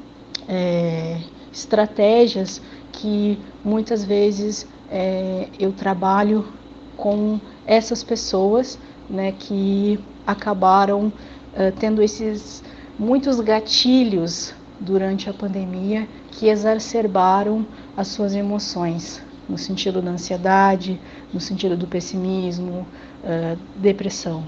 é, 0.47 1.19
estratégias 1.51 2.61
que 2.91 3.39
muitas 3.63 4.03
vezes 4.03 4.67
é, 4.89 5.47
eu 5.59 5.71
trabalho 5.71 6.47
com 6.95 7.39
essas 7.65 8.03
pessoas 8.03 8.79
né, 9.09 9.33
que 9.33 9.99
acabaram 10.25 11.11
é, 11.53 11.71
tendo 11.71 12.01
esses 12.01 12.63
muitos 12.97 13.39
gatilhos 13.39 14.53
durante 14.79 15.29
a 15.29 15.33
pandemia 15.33 16.07
que 16.31 16.47
exacerbaram 16.47 17.65
as 17.95 18.07
suas 18.09 18.35
emoções, 18.35 19.21
no 19.47 19.57
sentido 19.57 20.01
da 20.01 20.11
ansiedade, 20.11 20.99
no 21.33 21.39
sentido 21.39 21.77
do 21.77 21.87
pessimismo, 21.87 22.85
uh, 23.23 23.57
depressão. 23.77 24.43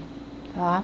Tá? 0.54 0.82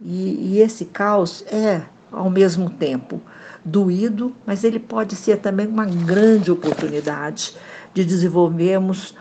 E, 0.00 0.54
e 0.54 0.60
esse 0.60 0.86
caos 0.86 1.44
é, 1.46 1.82
ao 2.10 2.30
mesmo 2.30 2.70
tempo, 2.70 3.20
doído, 3.64 4.34
mas 4.46 4.64
ele 4.64 4.78
pode 4.78 5.14
ser 5.14 5.38
também 5.38 5.66
uma 5.66 5.84
grande 5.84 6.50
oportunidade 6.50 7.56
de 7.92 8.04
desenvolvermos 8.04 9.14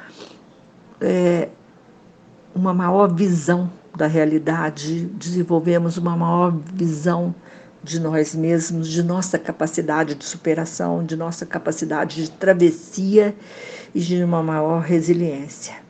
é, 1.01 1.49
uma 2.55 2.73
maior 2.73 3.13
visão 3.13 3.69
da 3.95 4.07
realidade, 4.07 5.05
desenvolvemos 5.07 5.97
uma 5.97 6.15
maior 6.15 6.57
visão 6.73 7.33
de 7.83 7.99
nós 7.99 8.35
mesmos, 8.35 8.87
de 8.87 9.01
nossa 9.01 9.37
capacidade 9.39 10.15
de 10.15 10.25
superação, 10.25 11.03
de 11.03 11.15
nossa 11.15 11.45
capacidade 11.45 12.23
de 12.23 12.31
travessia 12.31 13.35
e 13.93 13.99
de 13.99 14.23
uma 14.23 14.43
maior 14.43 14.81
resiliência. 14.81 15.88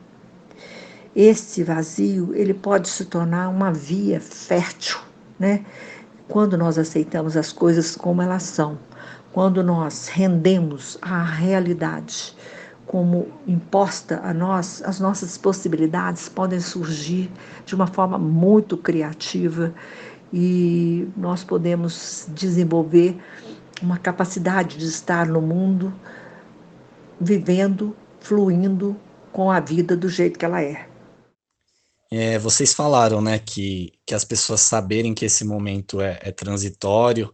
Esse 1.14 1.64
vazio, 1.64 2.32
ele 2.34 2.54
pode 2.54 2.88
se 2.88 3.04
tornar 3.04 3.48
uma 3.48 3.72
via 3.72 4.20
fértil, 4.20 4.98
né? 5.38 5.64
Quando 6.28 6.56
nós 6.56 6.78
aceitamos 6.78 7.36
as 7.36 7.52
coisas 7.52 7.96
como 7.96 8.22
elas 8.22 8.44
são, 8.44 8.78
quando 9.32 9.62
nós 9.62 10.06
rendemos 10.08 10.96
à 11.02 11.22
realidade 11.22 12.36
como 12.86 13.28
imposta 13.46 14.20
a 14.22 14.34
nós, 14.34 14.82
as 14.82 14.98
nossas 15.00 15.38
possibilidades 15.38 16.28
podem 16.28 16.60
surgir 16.60 17.30
de 17.64 17.74
uma 17.74 17.86
forma 17.86 18.18
muito 18.18 18.76
criativa 18.76 19.72
e 20.32 21.08
nós 21.16 21.42
podemos 21.44 22.26
desenvolver 22.30 23.20
uma 23.82 23.98
capacidade 23.98 24.76
de 24.76 24.86
estar 24.86 25.26
no 25.26 25.40
mundo 25.40 25.92
vivendo, 27.20 27.96
fluindo 28.20 28.96
com 29.32 29.50
a 29.50 29.60
vida 29.60 29.96
do 29.96 30.08
jeito 30.08 30.38
que 30.38 30.44
ela 30.44 30.62
é. 30.62 30.89
É, 32.12 32.38
vocês 32.38 32.74
falaram, 32.74 33.20
né, 33.20 33.38
que, 33.38 33.92
que 34.04 34.14
as 34.14 34.24
pessoas 34.24 34.62
saberem 34.62 35.14
que 35.14 35.24
esse 35.24 35.44
momento 35.44 36.00
é, 36.00 36.18
é 36.22 36.32
transitório 36.32 37.32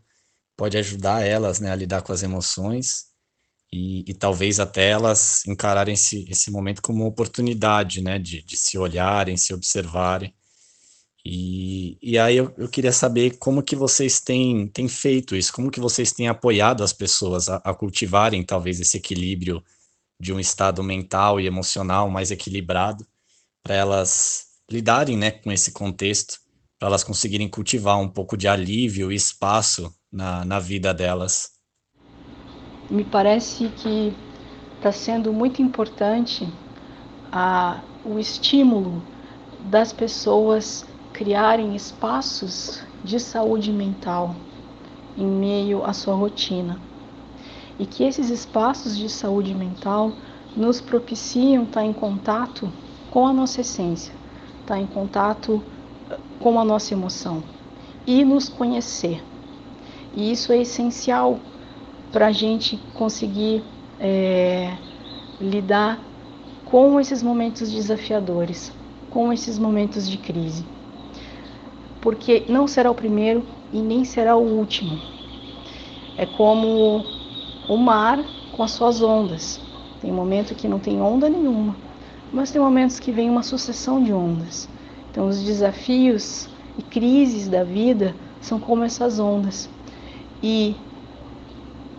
pode 0.57 0.77
ajudar 0.77 1.23
elas, 1.23 1.61
né, 1.61 1.71
a 1.71 1.77
lidar 1.77 2.03
com 2.03 2.13
as 2.13 2.23
emoções 2.23 3.07
e, 3.73 4.05
e 4.11 4.15
talvez 4.15 4.61
até 4.61 4.91
elas 4.91 5.47
encararem 5.47 5.95
esse, 5.95 6.27
esse 6.31 6.51
momento 6.51 6.83
como 6.83 7.01
uma 7.03 7.09
oportunidade, 7.09 8.03
né, 8.03 8.19
de, 8.19 8.43
de 8.43 8.57
se 8.57 8.77
olharem, 8.79 9.37
se 9.37 9.55
observarem. 9.55 10.35
E, 11.25 11.99
e 12.03 12.19
aí 12.19 12.37
eu, 12.37 12.55
eu 12.57 12.69
queria 12.69 12.93
saber 12.93 13.37
como 13.39 13.63
que 13.63 13.75
vocês 13.75 14.21
têm, 14.21 14.69
têm 14.69 14.89
feito 14.89 15.35
isso, 15.35 15.53
como 15.53 15.71
que 15.71 15.81
vocês 15.81 16.13
têm 16.13 16.29
apoiado 16.29 16.85
as 16.85 16.93
pessoas 16.93 17.49
a, 17.49 17.57
a 17.57 17.75
cultivarem 17.75 18.45
talvez 18.45 18.79
esse 18.79 18.99
equilíbrio 18.99 19.63
de 20.21 20.33
um 20.33 20.39
estado 20.39 20.83
mental 20.85 21.41
e 21.41 21.47
emocional 21.47 22.09
mais 22.11 22.31
equilibrado 22.31 23.07
para 23.63 23.75
elas 23.75 24.46
lidarem 24.71 25.17
né, 25.17 25.31
com 25.31 25.53
esse 25.53 25.73
contexto, 25.73 26.39
para 26.79 26.89
elas 26.89 27.05
conseguirem 27.05 27.49
cultivar 27.49 27.99
um 27.99 28.09
pouco 28.09 28.37
de 28.37 28.49
alívio 28.49 29.11
e 29.11 29.15
espaço 29.15 29.95
na, 30.13 30.45
na 30.45 30.59
vida 30.59 30.93
delas. 30.93 31.53
Me 32.91 33.05
parece 33.05 33.69
que 33.69 34.15
está 34.77 34.93
sendo 34.93 35.33
muito 35.33 35.63
importante 35.63 36.47
a, 37.33 37.83
o 38.05 38.19
estímulo 38.19 39.03
das 39.71 39.93
pessoas 39.93 40.85
criarem 41.13 41.75
espaços 41.75 42.83
de 43.03 43.19
saúde 43.19 43.73
mental 43.73 44.37
em 45.17 45.27
meio 45.27 45.85
à 45.85 45.93
sua 45.93 46.15
rotina. 46.15 46.79
E 47.79 47.87
que 47.87 48.05
esses 48.05 48.31
espaços 48.31 48.97
de 48.97 49.09
saúde 49.09 49.55
mental 49.55 50.13
nos 50.57 50.81
propiciam 50.81 51.65
estar 51.65 51.85
em 51.85 51.93
contato 51.93 52.73
com 53.11 53.27
a 53.27 53.33
nossa 53.33 53.61
essência, 53.61 54.15
estar 54.67 54.81
em 54.81 54.87
contato 54.87 55.63
eh, 56.11 56.19
com 56.41 56.59
a 56.59 56.65
nossa 56.65 56.93
emoção 56.93 57.43
e 58.05 58.25
nos 58.25 58.49
conhecer. 58.49 59.23
E 60.13 60.33
isso 60.33 60.53
é 60.53 60.59
essencial 60.59 61.39
para 62.11 62.27
a 62.27 62.33
gente 62.33 62.77
conseguir 62.95 63.63
é, 64.01 64.77
lidar 65.41 66.01
com 66.65 66.99
esses 66.99 67.23
momentos 67.23 67.71
desafiadores, 67.71 68.73
com 69.11 69.33
esses 69.33 69.59
momentos 69.59 70.09
de 70.09 70.17
crise. 70.17 70.65
Porque 72.01 72.45
não 72.49 72.67
será 72.67 72.91
o 72.91 72.95
primeiro 72.95 73.45
e 73.73 73.81
nem 73.81 74.05
será 74.05 74.37
o 74.37 74.43
último. 74.43 74.99
É 76.17 76.27
como 76.27 77.05
o 77.69 77.77
mar 77.77 78.25
com 78.53 78.63
as 78.63 78.73
suas 78.73 79.03
ondas. 79.03 79.61
Tem 80.01 80.11
momento 80.11 80.55
que 80.55 80.69
não 80.69 80.79
tem 80.79 81.01
onda 81.01 81.29
nenhuma, 81.29 81.77
mas 82.33 82.51
tem 82.51 82.61
momentos 82.61 82.99
que 82.99 83.13
vem 83.13 83.31
uma 83.31 83.43
sucessão 83.43 84.03
de 84.03 84.13
ondas. 84.13 84.69
Então 85.11 85.29
os 85.29 85.43
desafios 85.43 86.49
e 86.79 86.83
crises 86.83 87.49
da 87.49 87.65
vida 87.65 88.15
são 88.41 88.61
como 88.61 88.85
essas 88.85 89.19
ondas. 89.19 89.69
E 90.43 90.77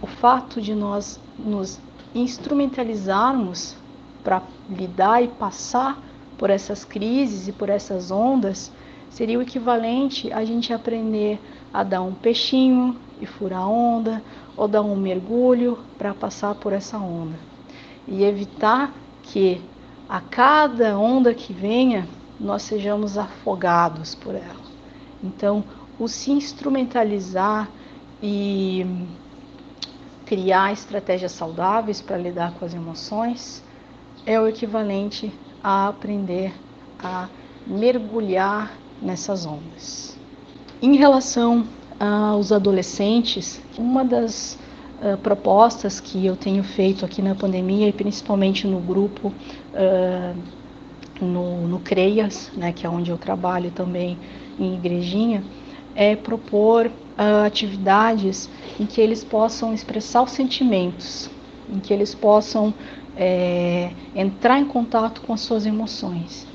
o 0.01 0.07
fato 0.07 0.62
de 0.62 0.75
nós 0.75 1.19
nos 1.38 1.79
instrumentalizarmos 2.13 3.75
para 4.24 4.41
lidar 4.69 5.24
e 5.24 5.27
passar 5.27 6.01
por 6.38 6.50
essas 6.50 6.86
crises 6.86 7.48
e 7.48 7.51
por 7.51 7.69
essas 7.69 8.12
ondas 8.12 8.72
seria 9.10 9.39
o 9.39 9.41
equivalente 9.41 10.31
a 10.31 10.46
gente 10.46 10.72
aprender 10.72 11.39
a 11.74 11.84
dar 11.84 12.01
um 12.01 12.13
peixinho 12.13 12.96
e 13.19 13.25
furar 13.25 13.62
a 13.62 13.67
onda, 13.67 14.22
ou 14.55 14.67
dar 14.67 14.81
um 14.81 14.96
mergulho 14.96 15.79
para 15.98 16.13
passar 16.13 16.55
por 16.55 16.74
essa 16.74 16.98
onda. 16.98 17.36
E 18.07 18.24
evitar 18.24 18.93
que 19.24 19.62
a 20.08 20.22
cada 20.22 20.98
onda 20.98 21.34
que 21.34 21.52
venha 21.54 22.08
nós 22.40 22.62
sejamos 22.64 23.18
afogados 23.18 24.16
por 24.16 24.36
ela. 24.36 24.68
Então, 25.24 25.64
o 26.00 26.08
se 26.08 26.32
instrumentalizar 26.32 27.70
e 28.22 28.86
criar 30.26 30.72
estratégias 30.72 31.32
saudáveis 31.32 32.02
para 32.02 32.18
lidar 32.18 32.54
com 32.54 32.66
as 32.66 32.74
emoções 32.74 33.64
é 34.26 34.40
o 34.40 34.48
equivalente 34.48 35.32
a 35.64 35.88
aprender 35.88 36.54
a 37.00 37.28
mergulhar 37.66 38.72
nessas 39.02 39.46
ondas. 39.46 40.18
Em 40.82 40.96
relação 40.96 41.66
aos 42.00 42.52
adolescentes, 42.52 43.62
uma 43.78 44.06
das 44.06 44.58
uh, 45.01 45.18
propostas 45.18 46.00
que 46.00 46.25
eu 46.25 46.36
tenho 46.36 46.63
feito 46.63 47.06
aqui 47.06 47.22
na 47.22 47.36
pandemia 47.36 47.88
e 47.88 47.94
principalmente 47.94 48.68
no 48.68 48.80
grupo 48.80 49.30
uh, 49.74 50.38
no, 51.22 51.68
no 51.68 51.80
CREAS, 51.80 52.51
né, 52.56 52.72
que 52.72 52.86
é 52.86 52.89
onde 52.89 53.12
eu 53.12 53.18
trabalho 53.18 53.72
também 53.72 54.18
em 54.60 54.75
igrejinha, 54.75 55.44
é 55.96 56.16
propor 56.16 56.88
uh, 56.88 57.46
atividades 57.46 58.50
em 58.80 58.86
que 58.86 59.01
eles 59.01 59.24
possam 59.24 59.74
expressar 59.74 60.22
os 60.22 60.32
sentimentos, 60.32 61.30
em 61.70 61.80
que 61.80 61.92
eles 61.92 62.13
possam 62.13 62.74
é, 63.16 63.92
entrar 64.16 64.60
em 64.60 64.66
contato 64.66 65.22
com 65.22 65.34
as 65.34 65.42
suas 65.42 65.66
emoções. 65.66 66.48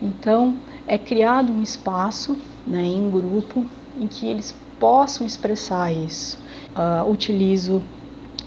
Então, 0.00 0.56
é 0.86 0.98
criado 0.98 1.50
um 1.52 1.62
espaço 1.62 2.36
né, 2.66 2.82
em 2.82 3.10
grupo 3.10 3.66
em 3.98 4.06
que 4.06 4.26
eles 4.26 4.54
possam 4.82 5.24
expressar 5.24 5.92
isso. 5.92 6.36
Uh, 6.74 7.08
utilizo 7.08 7.80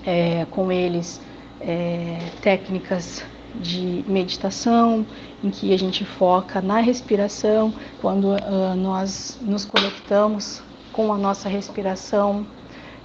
é, 0.06 0.46
com 0.52 0.70
eles 0.70 1.22
é, 1.62 2.18
técnicas 2.42 3.24
de 3.56 4.04
meditação, 4.06 5.06
em 5.42 5.50
que 5.50 5.74
a 5.74 5.78
gente 5.78 6.04
foca 6.04 6.60
na 6.62 6.82
respiração, 6.82 7.74
quando 8.02 8.34
uh, 8.34 8.76
nós 8.76 9.40
nos 9.42 9.64
conectamos 9.64 10.62
com 10.92 11.14
a 11.14 11.18
nossa 11.18 11.48
respiração 11.48 12.46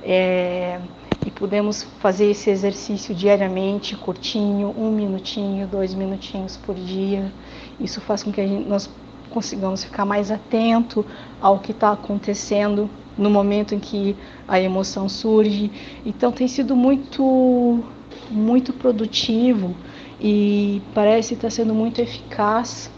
é, 0.02 0.80
e 1.24 1.30
podemos 1.30 1.84
fazer 2.00 2.32
esse 2.32 2.50
exercício 2.50 3.14
diariamente, 3.14 3.96
curtinho, 3.96 4.74
um 4.76 4.90
minutinho, 4.90 5.68
dois 5.68 5.94
minutinhos 5.94 6.56
por 6.56 6.74
dia. 6.74 7.32
Isso 7.78 8.00
faz 8.00 8.24
com 8.24 8.32
que 8.32 8.44
gente, 8.44 8.68
nós 8.68 8.90
consigamos 9.30 9.84
ficar 9.84 10.04
mais 10.04 10.32
atento 10.32 11.06
ao 11.40 11.60
que 11.60 11.70
está 11.70 11.92
acontecendo 11.92 12.90
no 13.20 13.30
momento 13.30 13.74
em 13.74 13.78
que 13.78 14.16
a 14.48 14.58
emoção 14.58 15.08
surge. 15.08 15.70
Então 16.04 16.32
tem 16.32 16.48
sido 16.48 16.74
muito, 16.74 17.84
muito 18.30 18.72
produtivo 18.72 19.76
e 20.18 20.82
parece 20.94 21.34
estar 21.34 21.50
sendo 21.50 21.74
muito 21.74 22.00
eficaz 22.00 22.90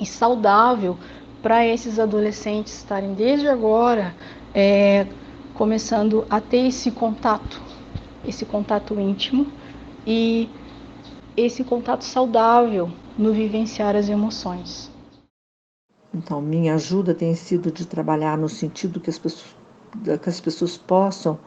e 0.00 0.06
saudável 0.06 0.96
para 1.42 1.66
esses 1.66 1.98
adolescentes 1.98 2.78
estarem 2.78 3.14
desde 3.14 3.48
agora 3.48 4.14
é, 4.54 5.06
começando 5.54 6.26
a 6.30 6.40
ter 6.40 6.68
esse 6.68 6.90
contato, 6.90 7.60
esse 8.26 8.44
contato 8.44 8.98
íntimo 8.98 9.46
e 10.06 10.48
esse 11.36 11.64
contato 11.64 12.02
saudável 12.02 12.90
no 13.18 13.32
vivenciar 13.32 13.96
as 13.96 14.08
emoções. 14.08 14.90
Então, 16.14 16.40
minha 16.40 16.74
ajuda 16.74 17.14
tem 17.14 17.34
sido 17.34 17.70
de 17.70 17.86
trabalhar 17.86 18.38
no 18.38 18.48
sentido 18.48 19.00
que 19.00 19.10
as 19.10 19.18
pessoas, 19.18 19.54
que 20.22 20.28
as 20.28 20.40
pessoas 20.40 20.76
possam 20.76 21.38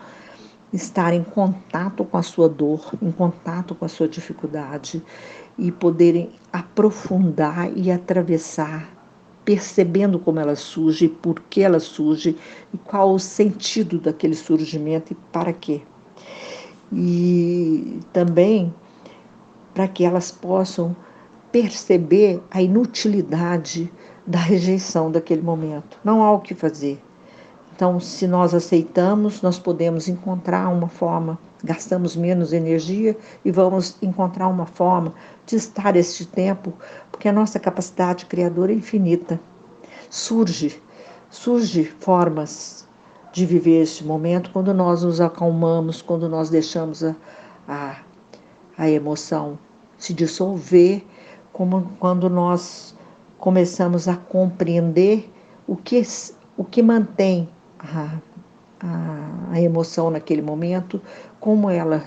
estar 0.72 1.14
em 1.14 1.24
contato 1.24 2.06
com 2.06 2.18
a 2.18 2.24
sua 2.24 2.48
dor, 2.48 2.94
em 3.02 3.12
contato 3.12 3.74
com 3.74 3.86
a 3.86 3.88
sua 3.88 4.08
dificuldade 4.08 5.04
e 5.58 5.72
poderem 5.72 6.32
aprofundar 6.54 7.76
e 7.76 7.92
atravessar, 7.92 8.90
percebendo 9.44 10.20
como 10.20 10.40
ela 10.40 10.56
surge, 10.56 11.08
por 11.08 11.40
que 11.50 11.62
ela 11.62 11.80
surge 11.80 12.38
e 12.74 12.78
qual 12.78 13.14
o 13.14 13.20
sentido 13.20 14.00
daquele 14.00 14.36
surgimento 14.36 15.14
e 15.14 15.16
para 15.32 15.52
quê. 15.52 15.82
E 16.92 18.00
também 18.14 18.74
para 19.74 19.88
que 19.88 20.06
elas 20.06 20.32
possam 20.32 20.96
perceber 21.52 22.42
a 22.52 22.62
inutilidade 22.62 23.92
da 24.26 24.38
rejeição 24.38 25.12
daquele 25.12 25.42
momento. 25.42 25.98
Não 26.04 26.24
há 26.24 26.32
o 26.32 26.40
que 26.40 26.54
fazer. 26.54 27.02
Então, 27.80 27.98
se 27.98 28.28
nós 28.28 28.54
aceitamos, 28.54 29.42
nós 29.42 29.58
podemos 29.58 30.10
encontrar 30.10 30.68
uma 30.68 30.90
forma, 30.90 31.40
gastamos 31.64 32.14
menos 32.14 32.52
energia 32.52 33.18
e 33.46 33.52
vamos 33.52 33.96
encontrar 34.02 34.50
uma 34.50 34.66
forma 34.66 35.14
de 35.46 35.56
estar 35.56 35.96
este 35.96 36.26
tempo, 36.26 36.74
porque 37.10 37.30
a 37.30 37.32
nossa 37.32 37.58
capacidade 37.58 38.26
criadora 38.26 38.74
é 38.74 38.76
infinita. 38.76 39.40
Surge, 40.10 40.84
surge 41.30 41.86
formas 41.86 42.86
de 43.32 43.46
viver 43.46 43.84
este 43.84 44.04
momento 44.04 44.52
quando 44.52 44.74
nós 44.74 45.04
nos 45.04 45.22
acalmamos, 45.22 46.02
quando 46.02 46.28
nós 46.28 46.50
deixamos 46.50 47.02
a, 47.02 47.16
a, 47.66 47.96
a 48.78 48.90
emoção 48.90 49.58
se 49.98 50.14
dissolver, 50.14 51.06
como 51.54 51.94
quando 51.98 52.30
nós 52.30 52.94
começamos 53.38 54.10
a 54.10 54.18
compreender 54.18 55.32
o 55.66 55.78
que, 55.78 56.04
o 56.58 56.66
que 56.66 56.84
mantém 56.84 57.48
a, 57.80 58.20
a, 58.80 59.52
a 59.52 59.62
emoção 59.62 60.10
naquele 60.10 60.42
momento, 60.42 61.02
como 61.40 61.70
ela 61.70 62.04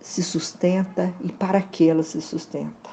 se 0.00 0.22
sustenta 0.22 1.12
e 1.20 1.30
para 1.30 1.60
que 1.60 1.88
ela 1.88 2.02
se 2.02 2.20
sustenta. 2.20 2.90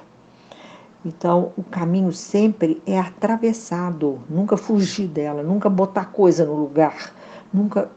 Então, 1.06 1.54
o 1.56 1.64
caminho 1.64 2.12
sempre 2.12 2.82
é 2.86 3.00
atravessar 3.00 3.88
a 3.88 3.92
dor, 3.92 4.20
nunca 4.30 4.58
fugir 4.58 5.08
dela, 5.08 5.42
nunca 5.42 5.70
botar 5.70 6.06
coisa 6.06 6.46
no 6.46 6.56
lugar, 6.56 7.14
nunca 7.54 7.90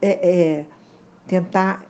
é, 0.00 0.60
é, 0.60 0.66
tentar 1.26 1.84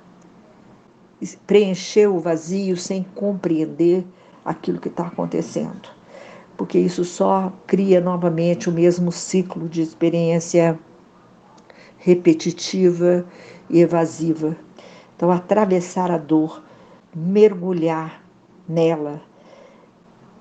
preencher 1.46 2.08
o 2.08 2.18
vazio 2.18 2.76
sem 2.76 3.04
compreender 3.14 4.04
aquilo 4.44 4.80
que 4.80 4.88
está 4.88 5.06
acontecendo 5.06 5.95
porque 6.56 6.78
isso 6.78 7.04
só 7.04 7.52
cria 7.66 8.00
novamente 8.00 8.68
o 8.68 8.72
mesmo 8.72 9.12
ciclo 9.12 9.68
de 9.68 9.82
experiência 9.82 10.78
repetitiva 11.98 13.24
e 13.68 13.80
evasiva. 13.80 14.56
Então, 15.14 15.30
atravessar 15.30 16.10
a 16.10 16.18
dor, 16.18 16.62
mergulhar 17.14 18.22
nela 18.68 19.20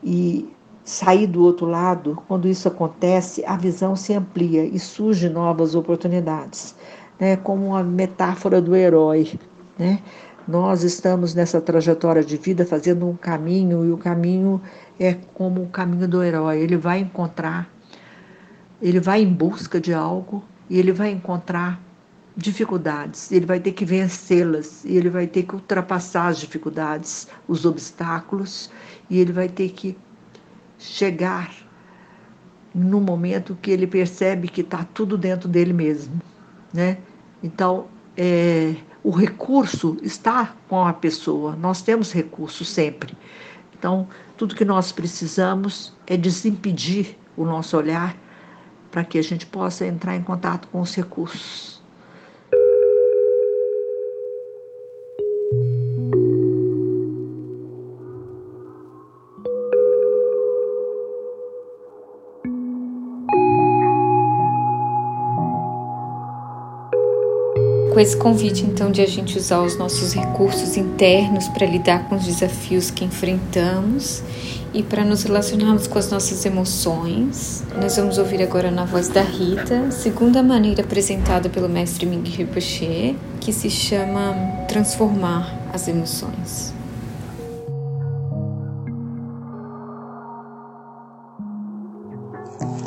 e 0.04 0.47
sair 0.84 1.25
do 1.25 1.43
outro 1.43 1.65
lado, 1.65 2.21
quando 2.28 2.47
isso 2.47 2.67
acontece, 2.67 3.43
a 3.45 3.58
visão 3.58 3.95
se 3.95 4.13
amplia 4.13 4.63
e 4.63 4.78
surgem 4.78 5.30
novas 5.30 5.73
oportunidades, 5.73 6.75
né? 7.19 7.36
como 7.38 7.75
a 7.75 7.84
metáfora 7.84 8.62
do 8.62 8.75
herói. 8.75 9.39
Né? 9.80 9.99
Nós 10.47 10.84
estamos 10.84 11.34
nessa 11.34 11.60
trajetória 11.60 12.23
de 12.23 12.38
vida 12.38 12.63
fazendo 12.65 13.08
um 13.08 13.15
caminho 13.15 13.84
e 13.84 13.91
o 13.91 13.97
caminho 13.97 14.62
é 14.99 15.13
como 15.34 15.63
o 15.63 15.69
caminho 15.69 16.08
do 16.08 16.23
herói. 16.23 16.60
Ele 16.60 16.77
vai 16.77 16.99
encontrar, 16.99 17.69
ele 18.81 18.99
vai 18.99 19.21
em 19.21 19.31
busca 19.31 19.79
de 19.79 19.93
algo 19.93 20.43
e 20.69 20.79
ele 20.79 20.91
vai 20.91 21.12
encontrar 21.12 21.79
dificuldades, 22.38 23.31
ele 23.31 23.45
vai 23.45 23.60
ter 23.60 23.71
que 23.71 23.86
vencê-las, 23.86 24.84
e 24.84 24.97
ele 24.97 25.10
vai 25.10 25.25
ter 25.25 25.43
que 25.43 25.55
ultrapassar 25.55 26.27
as 26.27 26.38
dificuldades, 26.38 27.27
os 27.47 27.65
obstáculos, 27.65 28.69
e 29.10 29.19
ele 29.19 29.31
vai 29.31 29.47
ter 29.47 29.69
que 29.69 29.97
chegar 30.77 31.53
no 32.73 32.99
momento 32.99 33.58
que 33.62 33.71
ele 33.71 33.88
percebe 33.88 34.49
que 34.49 34.62
está 34.62 34.84
tudo 34.93 35.17
dentro 35.17 35.47
dele 35.47 35.71
mesmo, 35.71 36.19
né? 36.73 36.97
Então, 37.41 37.88
é, 38.17 38.75
o 39.01 39.12
recurso 39.12 39.97
está 40.01 40.53
com 40.67 40.86
a 40.86 40.91
pessoa, 40.91 41.55
nós 41.55 41.81
temos 41.81 42.12
recurso 42.12 42.65
sempre. 42.65 43.15
Então, 43.77 44.08
tudo 44.38 44.56
que 44.56 44.65
nós 44.65 44.91
precisamos 44.91 45.93
é 46.06 46.17
desimpedir 46.17 47.17
o 47.38 47.45
nosso 47.45 47.78
olhar 47.78 48.15
para 48.91 49.04
que 49.04 49.17
a 49.17 49.24
gente 49.24 49.45
possa 49.45 49.86
entrar 49.86 50.15
em 50.15 50.24
contato 50.24 50.67
com 50.69 50.82
os 50.82 50.95
recursos. 50.95 51.75
Com 67.95 67.99
esse 68.01 68.17
convite 68.17 68.65
então 68.65 68.91
de 68.91 69.01
a 69.01 69.08
gente 69.08 69.38
usar 69.38 69.62
os 69.62 69.77
nossos 69.77 70.12
recursos 70.12 70.75
internos 70.75 71.47
para 71.47 71.65
lidar 71.65 72.10
com 72.10 72.17
os 72.17 72.25
desafios 72.25 72.91
que 72.91 73.05
enfrentamos 73.05 74.21
e 74.73 74.84
para 74.84 75.05
nos 75.05 75.23
relacionarmos 75.23 75.88
com 75.88 75.97
as 75.97 76.12
nossas 76.12 76.45
emoções. 76.45 77.63
Nós 77.81 77.95
vamos 77.95 78.17
ouvir 78.17 78.43
agora 78.43 78.69
na 78.69 78.84
voz 78.84 79.08
da 79.08 79.21
Rita, 79.21 79.91
segunda 79.91 80.43
maneira 80.43 80.84
apresentada 80.84 81.47
pelo 81.47 81.69
mestre 81.69 82.05
Ming 82.05 82.29
Rinpoche, 82.29 83.15
que 83.39 83.53
se 83.53 83.69
chama 83.69 84.65
transformar 84.67 85.58
as 85.71 85.88
emoções. 85.88 86.73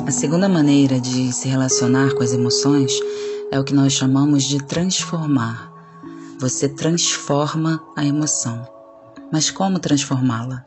A 0.05 0.11
segunda 0.11 0.47
maneira 0.47 0.99
de 0.99 1.33
se 1.33 1.47
relacionar 1.47 2.13
com 2.13 2.21
as 2.21 2.31
emoções 2.31 2.91
é 3.51 3.59
o 3.59 3.63
que 3.63 3.73
nós 3.73 3.93
chamamos 3.93 4.43
de 4.43 4.63
transformar. 4.63 5.71
Você 6.39 6.69
transforma 6.69 7.83
a 7.95 8.05
emoção. 8.05 8.67
Mas 9.31 9.49
como 9.49 9.79
transformá-la? 9.79 10.65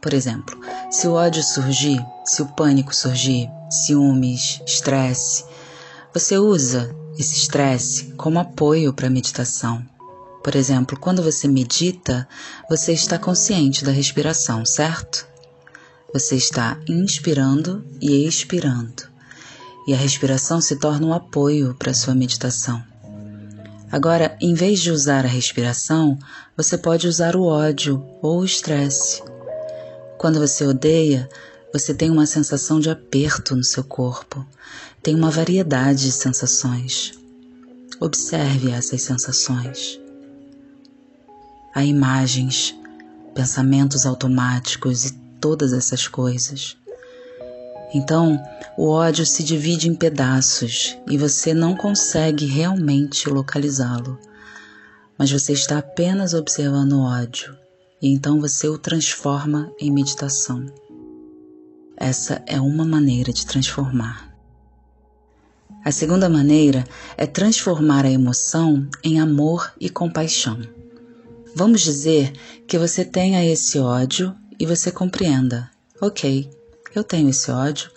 Por 0.00 0.14
exemplo, 0.14 0.58
se 0.90 1.08
o 1.08 1.14
ódio 1.14 1.42
surgir, 1.42 2.04
se 2.24 2.40
o 2.42 2.46
pânico 2.46 2.94
surgir, 2.94 3.48
ciúmes, 3.70 4.60
estresse, 4.64 5.44
você 6.14 6.38
usa 6.38 6.94
esse 7.18 7.34
estresse 7.34 8.12
como 8.16 8.38
apoio 8.38 8.92
para 8.92 9.08
a 9.08 9.10
meditação. 9.10 9.84
Por 10.44 10.54
exemplo, 10.54 10.98
quando 10.98 11.22
você 11.22 11.48
medita, 11.48 12.28
você 12.70 12.92
está 12.92 13.18
consciente 13.18 13.84
da 13.84 13.90
respiração, 13.90 14.64
certo? 14.64 15.26
Você 16.12 16.36
está 16.36 16.78
inspirando 16.88 17.84
e 18.00 18.26
expirando 18.26 19.15
e 19.86 19.94
a 19.94 19.96
respiração 19.96 20.60
se 20.60 20.76
torna 20.76 21.06
um 21.06 21.14
apoio 21.14 21.74
para 21.74 21.94
sua 21.94 22.14
meditação. 22.14 22.82
Agora, 23.90 24.36
em 24.40 24.52
vez 24.52 24.80
de 24.80 24.90
usar 24.90 25.24
a 25.24 25.28
respiração, 25.28 26.18
você 26.56 26.76
pode 26.76 27.06
usar 27.06 27.36
o 27.36 27.44
ódio 27.44 28.04
ou 28.20 28.40
o 28.40 28.44
estresse. 28.44 29.22
Quando 30.18 30.40
você 30.40 30.66
odeia, 30.66 31.28
você 31.72 31.94
tem 31.94 32.10
uma 32.10 32.26
sensação 32.26 32.80
de 32.80 32.90
aperto 32.90 33.54
no 33.54 33.62
seu 33.62 33.84
corpo, 33.84 34.44
tem 35.02 35.14
uma 35.14 35.30
variedade 35.30 36.04
de 36.04 36.12
sensações. 36.12 37.12
Observe 38.00 38.72
essas 38.72 39.02
sensações. 39.02 40.00
Há 41.74 41.84
imagens, 41.84 42.74
pensamentos 43.34 44.04
automáticos 44.04 45.04
e 45.04 45.12
todas 45.40 45.72
essas 45.72 46.08
coisas. 46.08 46.76
Então, 47.94 48.42
o 48.76 48.88
ódio 48.88 49.24
se 49.24 49.42
divide 49.42 49.88
em 49.88 49.94
pedaços 49.94 50.96
e 51.08 51.16
você 51.16 51.54
não 51.54 51.76
consegue 51.76 52.46
realmente 52.46 53.28
localizá-lo. 53.28 54.18
Mas 55.18 55.30
você 55.30 55.52
está 55.52 55.78
apenas 55.78 56.34
observando 56.34 56.92
o 56.92 57.02
ódio 57.02 57.56
e 58.00 58.12
então 58.12 58.40
você 58.40 58.68
o 58.68 58.78
transforma 58.78 59.72
em 59.80 59.90
meditação. 59.90 60.66
Essa 61.96 62.42
é 62.46 62.60
uma 62.60 62.84
maneira 62.84 63.32
de 63.32 63.46
transformar. 63.46 64.34
A 65.82 65.90
segunda 65.90 66.28
maneira 66.28 66.84
é 67.16 67.26
transformar 67.26 68.04
a 68.04 68.10
emoção 68.10 68.86
em 69.02 69.20
amor 69.20 69.72
e 69.80 69.88
compaixão. 69.88 70.60
Vamos 71.54 71.80
dizer 71.80 72.32
que 72.66 72.76
você 72.76 73.04
tenha 73.04 73.44
esse 73.44 73.78
ódio 73.78 74.34
e 74.58 74.66
você 74.66 74.90
compreenda. 74.90 75.70
Ok, 76.00 76.50
eu 76.98 77.04
tenho 77.04 77.30
esse 77.30 77.50
ódio 77.50 77.90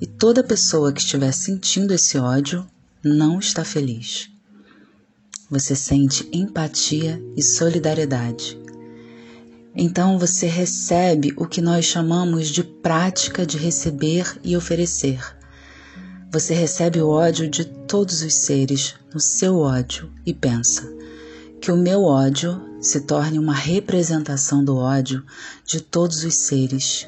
e 0.00 0.06
toda 0.06 0.42
pessoa 0.42 0.92
que 0.92 1.00
estiver 1.00 1.32
sentindo 1.32 1.94
esse 1.94 2.18
ódio 2.18 2.66
não 3.04 3.38
está 3.38 3.64
feliz. 3.64 4.28
Você 5.48 5.76
sente 5.76 6.28
empatia 6.32 7.22
e 7.36 7.42
solidariedade. 7.42 8.58
Então 9.74 10.18
você 10.18 10.46
recebe 10.46 11.32
o 11.36 11.46
que 11.46 11.60
nós 11.60 11.84
chamamos 11.84 12.48
de 12.48 12.64
prática 12.64 13.46
de 13.46 13.56
receber 13.58 14.38
e 14.42 14.56
oferecer. 14.56 15.20
Você 16.32 16.52
recebe 16.52 17.00
o 17.00 17.08
ódio 17.08 17.48
de 17.48 17.64
todos 17.64 18.22
os 18.22 18.34
seres 18.34 18.94
no 19.14 19.20
seu 19.20 19.58
ódio 19.58 20.10
e 20.26 20.34
pensa 20.34 20.82
que 21.60 21.70
o 21.70 21.76
meu 21.76 22.02
ódio 22.02 22.60
se 22.80 23.02
torne 23.02 23.38
uma 23.38 23.54
representação 23.54 24.64
do 24.64 24.76
ódio 24.76 25.22
de 25.64 25.80
todos 25.80 26.24
os 26.24 26.34
seres 26.34 27.06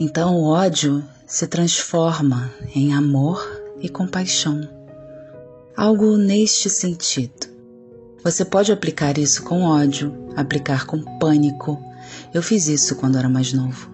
então 0.00 0.36
o 0.36 0.44
ódio 0.44 1.04
se 1.26 1.44
transforma 1.48 2.52
em 2.72 2.94
amor 2.94 3.44
e 3.80 3.88
compaixão. 3.88 4.60
Algo 5.76 6.16
neste 6.16 6.70
sentido. 6.70 7.48
Você 8.22 8.44
pode 8.44 8.70
aplicar 8.70 9.18
isso 9.18 9.42
com 9.42 9.64
ódio, 9.64 10.14
aplicar 10.36 10.86
com 10.86 11.02
pânico. 11.18 11.82
Eu 12.32 12.44
fiz 12.44 12.68
isso 12.68 12.94
quando 12.94 13.18
era 13.18 13.28
mais 13.28 13.52
novo. 13.52 13.90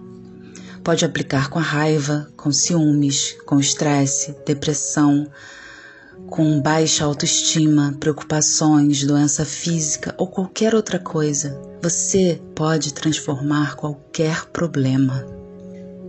Pode 0.83 1.03
aplicar 1.03 1.49
com 1.49 1.57
a 1.57 1.63
raiva, 1.63 2.27
com 2.37 2.51
ciúmes, 2.51 3.35
com 3.43 3.59
estresse, 3.59 4.35
depressão, 4.45 5.27
com 6.29 6.61
baixa 6.61 7.03
autoestima, 7.03 7.97
preocupações, 7.99 9.03
doença 9.03 9.43
física 9.43 10.13
ou 10.19 10.27
qualquer 10.27 10.75
outra 10.75 10.99
coisa. 10.99 11.59
Você 11.81 12.39
pode 12.53 12.93
transformar 12.93 13.75
qualquer 13.75 14.45
problema 14.51 15.43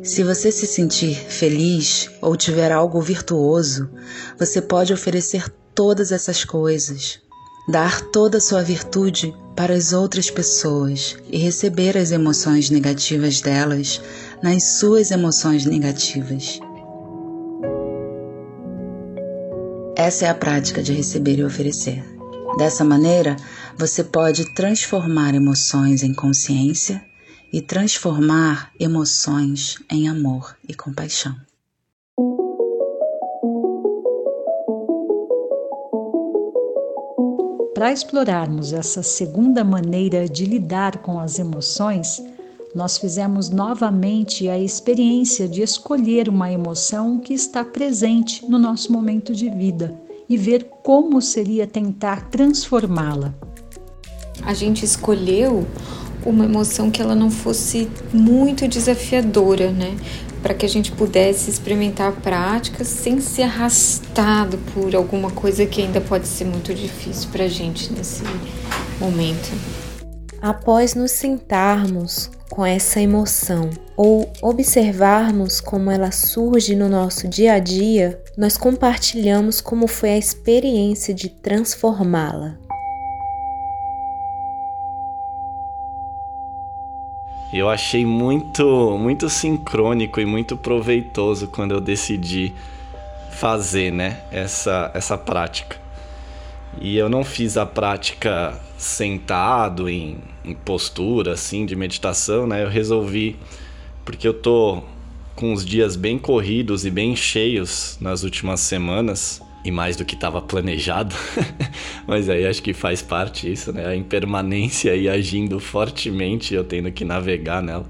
se 0.03 0.23
você 0.23 0.53
se 0.53 0.67
sentir 0.67 1.15
feliz 1.15 2.09
ou 2.21 2.37
tiver 2.37 2.71
algo 2.71 3.01
virtuoso, 3.01 3.91
você 4.39 4.63
pode 4.63 4.93
oferecer 4.93 5.49
todas 5.75 6.13
essas 6.13 6.45
coisas, 6.45 7.21
dar 7.69 8.01
toda 8.01 8.39
a 8.39 8.41
sua 8.41 8.63
virtude 8.63 9.35
para 9.57 9.75
as 9.75 9.93
outras 9.93 10.31
pessoas 10.31 11.17
e 11.31 11.39
receber 11.39 11.97
as 11.97 12.13
emoções 12.13 12.71
negativas 12.71 13.41
delas 13.41 14.01
nas 14.43 14.79
suas 14.79 15.11
emoções 15.11 15.65
negativas. 15.65 16.61
Essa 19.97 20.27
é 20.27 20.29
a 20.29 20.35
prática 20.35 20.83
de 20.83 20.93
receber 20.93 21.39
e 21.39 21.45
oferecer. 21.45 22.05
Dessa 22.59 22.85
maneira, 22.85 23.35
você 23.77 24.05
pode 24.05 24.55
transformar 24.55 25.35
emoções 25.35 26.03
em 26.03 26.15
consciência 26.15 27.03
e 27.53 27.61
transformar 27.61 28.71
emoções 28.79 29.79
em 29.91 30.09
amor 30.09 30.57
e 30.69 30.75
compaixão. 30.75 31.35
Para 37.75 37.93
explorarmos 37.93 38.73
essa 38.73 39.03
segunda 39.03 39.63
maneira 39.63 40.27
de 40.27 40.47
lidar 40.47 40.99
com 40.99 41.21
as 41.21 41.39
emoções, 41.39 42.23
nós 42.75 42.99
fizemos 42.99 43.51
novamente 43.51 44.49
a 44.49 44.59
experiência 44.59 45.47
de 45.47 45.63
escolher 45.63 46.29
uma 46.29 46.51
emoção 46.51 47.19
que 47.19 47.35
está 47.35 47.65
presente 47.65 48.45
no 48.47 48.59
nosso 48.59 48.93
momento 48.93 49.35
de 49.35 49.49
vida 49.51 49.95
e 50.29 50.37
ver 50.37 50.65
como 50.83 51.21
seria 51.21 51.67
tentar 51.67 52.29
transformá-la. 52.31 53.35
A 54.43 54.53
gente 54.55 54.85
escolheu 54.85 55.67
uma 56.27 56.45
emoção 56.45 56.91
que 56.91 57.01
ela 57.01 57.15
não 57.15 57.31
fosse 57.31 57.89
muito 58.13 58.67
desafiadora, 58.69 59.71
né? 59.71 59.97
Para 60.43 60.55
que 60.55 60.67
a 60.67 60.69
gente 60.69 60.93
pudesse 60.93 61.51
experimentar 61.51 62.13
práticas 62.13 62.89
sem 62.89 63.21
ser 63.21 63.43
arrastado 63.43 64.59
por 64.75 64.95
alguma 64.95 65.31
coisa 65.31 65.65
que 65.67 65.83
ainda 65.83 66.01
pode 66.01 66.29
ser 66.29 66.45
muito 66.45 66.75
difícil 66.75 67.31
para 67.31 67.45
a 67.45 67.49
gente 67.49 67.93
nesse, 67.93 68.23
momento. 69.01 69.51
Após 70.41 70.95
nos 70.95 71.11
sentarmos 71.11 72.31
com 72.51 72.65
essa 72.65 73.01
emoção 73.01 73.71
ou 73.97 74.31
observarmos 74.43 75.61
como 75.61 75.91
ela 75.91 76.11
surge 76.11 76.77
no 76.77 76.89
nosso 76.89 77.27
dia 77.27 77.55
a 77.55 77.59
dia, 77.59 78.21
nós 78.37 78.57
compartilhamos 78.57 79.61
como 79.61 79.87
foi 79.87 80.11
a 80.11 80.19
experiência 80.19 81.13
de 81.13 81.29
transformá-la. 81.29 82.59
Eu 87.53 87.69
achei 87.69 88.05
muito, 88.05 88.99
muito 88.99 89.31
sincrônico 89.31 90.21
e 90.21 90.27
muito 90.27 90.57
proveitoso 90.57 91.47
quando 91.47 91.73
eu 91.73 91.81
decidi 91.81 92.53
fazer, 93.31 93.93
né, 93.93 94.21
essa, 94.33 94.91
essa 94.95 95.17
prática. 95.17 95.77
E 96.81 96.97
eu 96.97 97.09
não 97.09 97.25
fiz 97.25 97.57
a 97.57 97.65
prática 97.65 98.61
sentado 98.77 99.89
em, 99.89 100.19
em 100.45 100.55
postura 100.55 101.33
assim 101.33 101.65
de 101.65 101.75
meditação, 101.75 102.47
né? 102.47 102.63
Eu 102.63 102.69
resolvi 102.69 103.37
porque 104.05 104.29
eu 104.29 104.35
tô 104.35 104.83
com 105.35 105.53
os 105.53 105.65
dias 105.65 105.97
bem 105.97 106.19
corridos 106.19 106.85
e 106.85 106.91
bem 106.91 107.17
cheios 107.17 107.97
nas 108.01 108.23
últimas 108.23 108.61
semanas 108.61 109.41
e 109.67 109.71
mais 109.73 109.97
do 109.97 110.05
que 110.05 110.15
estava 110.15 110.41
planejado. 110.41 111.13
Mas 112.07 112.29
aí 112.29 112.47
acho 112.47 112.63
que 112.63 112.73
faz 112.73 113.03
parte 113.03 113.51
isso, 113.51 113.73
né? 113.73 113.85
A 113.85 113.97
impermanência 113.97 114.95
e 114.95 115.09
agindo 115.09 115.59
fortemente, 115.59 116.55
eu 116.55 116.63
tendo 116.63 116.91
que 116.93 117.05
navegar 117.05 117.61
nela. 117.61 117.85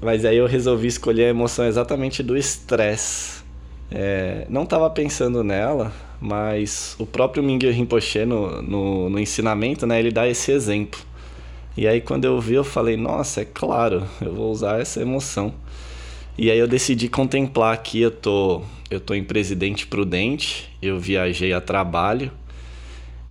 Mas 0.00 0.24
aí 0.24 0.36
eu 0.36 0.46
resolvi 0.46 0.86
escolher 0.86 1.24
a 1.24 1.28
emoção 1.30 1.66
exatamente 1.66 2.22
do 2.22 2.36
estresse. 2.36 3.42
É, 3.90 4.46
não 4.48 4.62
estava 4.62 4.88
pensando 4.88 5.42
nela, 5.42 5.92
mas 6.20 6.94
o 6.96 7.04
próprio 7.04 7.42
Mingyur 7.42 7.72
Rinpoche 7.72 8.24
no, 8.24 8.62
no, 8.62 9.10
no 9.10 9.18
ensinamento, 9.18 9.84
né, 9.84 9.98
ele 9.98 10.12
dá 10.12 10.28
esse 10.28 10.52
exemplo. 10.52 11.00
E 11.76 11.88
aí 11.88 12.00
quando 12.00 12.24
eu 12.24 12.40
vi, 12.40 12.54
eu 12.54 12.62
falei, 12.62 12.96
nossa, 12.96 13.40
é 13.40 13.44
claro, 13.44 14.06
eu 14.20 14.32
vou 14.32 14.52
usar 14.52 14.80
essa 14.80 15.00
emoção. 15.00 15.52
E 16.36 16.52
aí 16.52 16.58
eu 16.58 16.68
decidi 16.68 17.08
contemplar 17.08 17.74
aqui, 17.74 18.00
eu 18.00 18.12
tô, 18.12 18.62
eu 18.90 19.00
tô 19.00 19.14
em 19.14 19.22
Presidente 19.22 19.86
Prudente, 19.86 20.68
eu 20.80 20.98
viajei 20.98 21.52
a 21.52 21.60
trabalho 21.60 22.32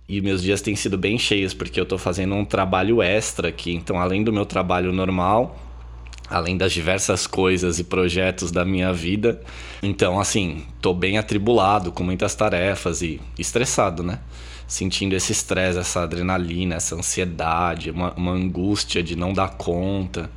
e 0.08 0.20
meus 0.20 0.42
dias 0.42 0.62
têm 0.62 0.76
sido 0.76 0.96
bem 0.96 1.18
cheios 1.18 1.52
porque 1.52 1.80
eu 1.80 1.84
tô 1.84 1.98
fazendo 1.98 2.34
um 2.34 2.44
trabalho 2.44 3.02
extra 3.02 3.48
aqui. 3.48 3.74
Então, 3.74 4.00
além 4.00 4.22
do 4.22 4.32
meu 4.32 4.46
trabalho 4.46 4.92
normal, 4.92 5.58
além 6.30 6.56
das 6.56 6.72
diversas 6.72 7.26
coisas 7.26 7.78
e 7.78 7.84
projetos 7.84 8.50
da 8.50 8.64
minha 8.64 8.92
vida, 8.92 9.40
então 9.82 10.20
assim, 10.20 10.64
tô 10.80 10.94
bem 10.94 11.18
atribulado 11.18 11.90
com 11.90 12.04
muitas 12.04 12.34
tarefas 12.34 13.02
e 13.02 13.20
estressado, 13.38 14.02
né? 14.02 14.20
Sentindo 14.66 15.14
esse 15.14 15.32
estresse, 15.32 15.78
essa 15.78 16.02
adrenalina, 16.02 16.76
essa 16.76 16.94
ansiedade, 16.94 17.90
uma, 17.90 18.12
uma 18.12 18.32
angústia 18.32 19.02
de 19.02 19.16
não 19.16 19.32
dar 19.32 19.56
conta 19.56 20.30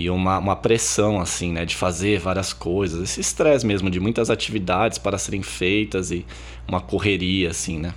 e 0.00 0.08
uma, 0.08 0.38
uma 0.38 0.56
pressão 0.56 1.20
assim, 1.20 1.52
né, 1.52 1.66
de 1.66 1.76
fazer 1.76 2.18
várias 2.18 2.54
coisas, 2.54 3.02
esse 3.02 3.20
estresse 3.20 3.66
mesmo 3.66 3.90
de 3.90 4.00
muitas 4.00 4.30
atividades 4.30 4.96
para 4.96 5.18
serem 5.18 5.42
feitas 5.42 6.10
e 6.10 6.24
uma 6.66 6.80
correria 6.80 7.50
assim, 7.50 7.78
né? 7.78 7.92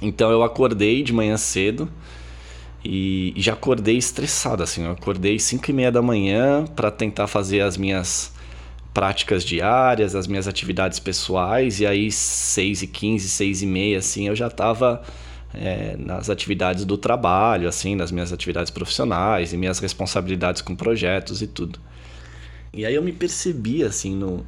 Então 0.00 0.30
eu 0.30 0.44
acordei 0.44 1.02
de 1.02 1.12
manhã 1.12 1.36
cedo 1.36 1.90
e, 2.84 3.32
já 3.36 3.54
acordei 3.54 3.96
estressado 3.96 4.62
assim, 4.62 4.84
eu 4.84 4.92
acordei 4.92 5.38
5 5.38 5.68
e 5.68 5.72
meia 5.72 5.90
da 5.90 6.00
manhã 6.00 6.64
para 6.76 6.90
tentar 6.90 7.26
fazer 7.26 7.62
as 7.62 7.76
minhas 7.76 8.32
práticas 8.92 9.44
diárias, 9.44 10.14
as 10.14 10.28
minhas 10.28 10.46
atividades 10.46 11.00
pessoais. 11.00 11.80
E 11.80 11.86
aí 11.86 12.12
6 12.12 12.82
e 12.82 12.86
15, 12.86 13.28
6 13.28 13.62
e 13.62 13.66
meia 13.66 13.98
assim, 13.98 14.28
eu 14.28 14.36
já 14.36 14.46
estava 14.46 15.02
é, 15.54 15.96
nas 15.98 16.28
atividades 16.28 16.84
do 16.84 16.96
trabalho, 16.96 17.68
assim, 17.68 17.94
nas 17.94 18.10
minhas 18.10 18.32
atividades 18.32 18.70
profissionais 18.70 19.52
e 19.52 19.56
minhas 19.56 19.78
responsabilidades 19.78 20.60
com 20.60 20.74
projetos 20.74 21.42
e 21.42 21.46
tudo. 21.46 21.78
E 22.72 22.84
aí 22.84 22.94
eu 22.94 23.02
me 23.02 23.12
percebi, 23.12 23.84
assim, 23.84 24.16
no, 24.16 24.44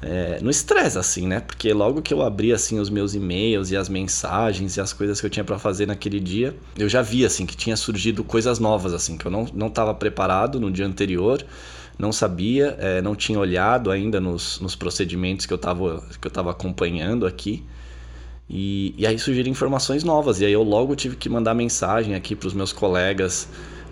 é, 0.00 0.38
no 0.40 0.50
estresse, 0.50 0.98
assim, 0.98 1.26
né? 1.26 1.40
Porque 1.40 1.72
logo 1.72 2.02
que 2.02 2.12
eu 2.12 2.22
abri, 2.22 2.52
assim, 2.52 2.78
os 2.78 2.88
meus 2.88 3.14
e-mails 3.14 3.70
e 3.70 3.76
as 3.76 3.88
mensagens 3.88 4.76
e 4.76 4.80
as 4.80 4.92
coisas 4.92 5.20
que 5.20 5.26
eu 5.26 5.30
tinha 5.30 5.44
para 5.44 5.58
fazer 5.58 5.86
naquele 5.86 6.20
dia, 6.20 6.56
eu 6.76 6.88
já 6.88 7.02
vi, 7.02 7.24
assim, 7.24 7.44
que 7.44 7.56
tinha 7.56 7.76
surgido 7.76 8.24
coisas 8.24 8.58
novas, 8.58 8.92
assim, 8.92 9.16
que 9.16 9.26
eu 9.26 9.30
não, 9.30 9.46
não 9.52 9.70
tava 9.70 9.94
preparado 9.94 10.58
no 10.58 10.70
dia 10.70 10.86
anterior, 10.86 11.44
não 11.98 12.12
sabia, 12.12 12.76
é, 12.78 13.00
não 13.00 13.14
tinha 13.14 13.38
olhado 13.38 13.90
ainda 13.90 14.20
nos, 14.20 14.60
nos 14.60 14.74
procedimentos 14.74 15.46
que 15.46 15.52
eu 15.52 15.56
estava 15.56 16.02
que 16.20 16.26
eu 16.26 16.30
tava 16.30 16.50
acompanhando 16.50 17.26
aqui. 17.26 17.64
E, 18.48 18.94
e 18.98 19.06
aí 19.06 19.18
surgiram 19.18 19.50
informações 19.50 20.04
novas. 20.04 20.40
E 20.40 20.44
aí 20.44 20.52
eu 20.52 20.62
logo 20.62 20.94
tive 20.94 21.16
que 21.16 21.28
mandar 21.28 21.54
mensagem 21.54 22.14
aqui 22.14 22.34
para 22.34 22.46
os 22.46 22.54
meus 22.54 22.72
colegas 22.72 23.48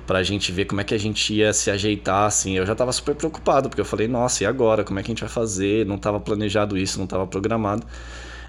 para 0.07 0.19
a 0.19 0.23
gente 0.23 0.51
ver 0.51 0.65
como 0.65 0.81
é 0.81 0.85
que 0.85 0.95
a 0.95 0.99
gente 0.99 1.33
ia 1.33 1.53
se 1.53 1.71
ajeitar, 1.71 2.27
assim. 2.27 2.57
Eu 2.57 2.67
já 2.67 2.73
estava 2.73 2.93
super 2.93 3.15
preocupado, 3.15 3.69
porque 3.69 3.81
eu 3.81 3.85
falei, 3.85 4.09
nossa, 4.09 4.43
e 4.43 4.47
agora? 4.47 4.85
Como 4.85 4.99
é 4.99 5.03
que 5.03 5.11
a 5.11 5.13
gente 5.13 5.21
vai 5.21 5.29
fazer? 5.29 5.87
Não 5.87 5.97
estava 5.97 6.19
planejado 6.21 6.77
isso, 6.77 6.99
não 6.99 7.05
estava 7.05 7.27
programado. 7.27 7.87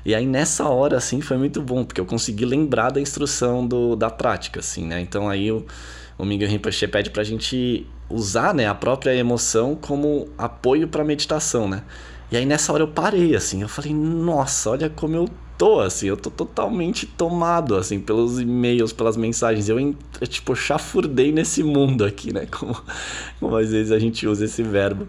E 0.05 0.13
aí 0.13 0.25
nessa 0.25 0.67
hora, 0.67 0.97
assim, 0.97 1.21
foi 1.21 1.37
muito 1.37 1.61
bom, 1.61 1.85
porque 1.85 2.01
eu 2.01 2.05
consegui 2.05 2.45
lembrar 2.45 2.89
da 2.91 2.99
instrução 2.99 3.65
do, 3.65 3.95
da 3.95 4.09
prática, 4.09 4.59
assim, 4.59 4.85
né? 4.85 4.99
Então 4.99 5.29
aí 5.29 5.51
o, 5.51 5.65
o 6.17 6.25
Miguel 6.25 6.49
Rinpoche 6.49 6.87
pede 6.87 7.09
para 7.09 7.21
a 7.21 7.25
gente 7.25 7.87
usar, 8.09 8.53
né, 8.53 8.67
a 8.67 8.75
própria 8.75 9.15
emoção 9.15 9.75
como 9.75 10.27
apoio 10.37 10.87
para 10.87 11.03
meditação, 11.03 11.69
né? 11.69 11.83
E 12.29 12.35
aí 12.35 12.45
nessa 12.45 12.73
hora 12.73 12.83
eu 12.83 12.87
parei, 12.89 13.35
assim, 13.35 13.61
eu 13.61 13.69
falei, 13.69 13.93
nossa, 13.93 14.71
olha 14.71 14.89
como 14.89 15.15
eu 15.15 15.29
tô, 15.57 15.79
assim, 15.79 16.07
eu 16.07 16.17
tô 16.17 16.29
totalmente 16.29 17.05
tomado, 17.05 17.75
assim, 17.75 17.99
pelos 17.99 18.39
e-mails, 18.39 18.93
pelas 18.93 19.17
mensagens. 19.17 19.69
Eu, 19.69 19.79
eu 19.79 20.27
tipo, 20.27 20.55
chafurdei 20.55 21.31
nesse 21.31 21.63
mundo 21.63 22.03
aqui, 22.05 22.33
né? 22.33 22.45
Como, 22.51 22.75
como 23.39 23.55
às 23.57 23.71
vezes 23.71 23.91
a 23.91 23.99
gente 23.99 24.27
usa 24.27 24.45
esse 24.45 24.63
verbo. 24.63 25.07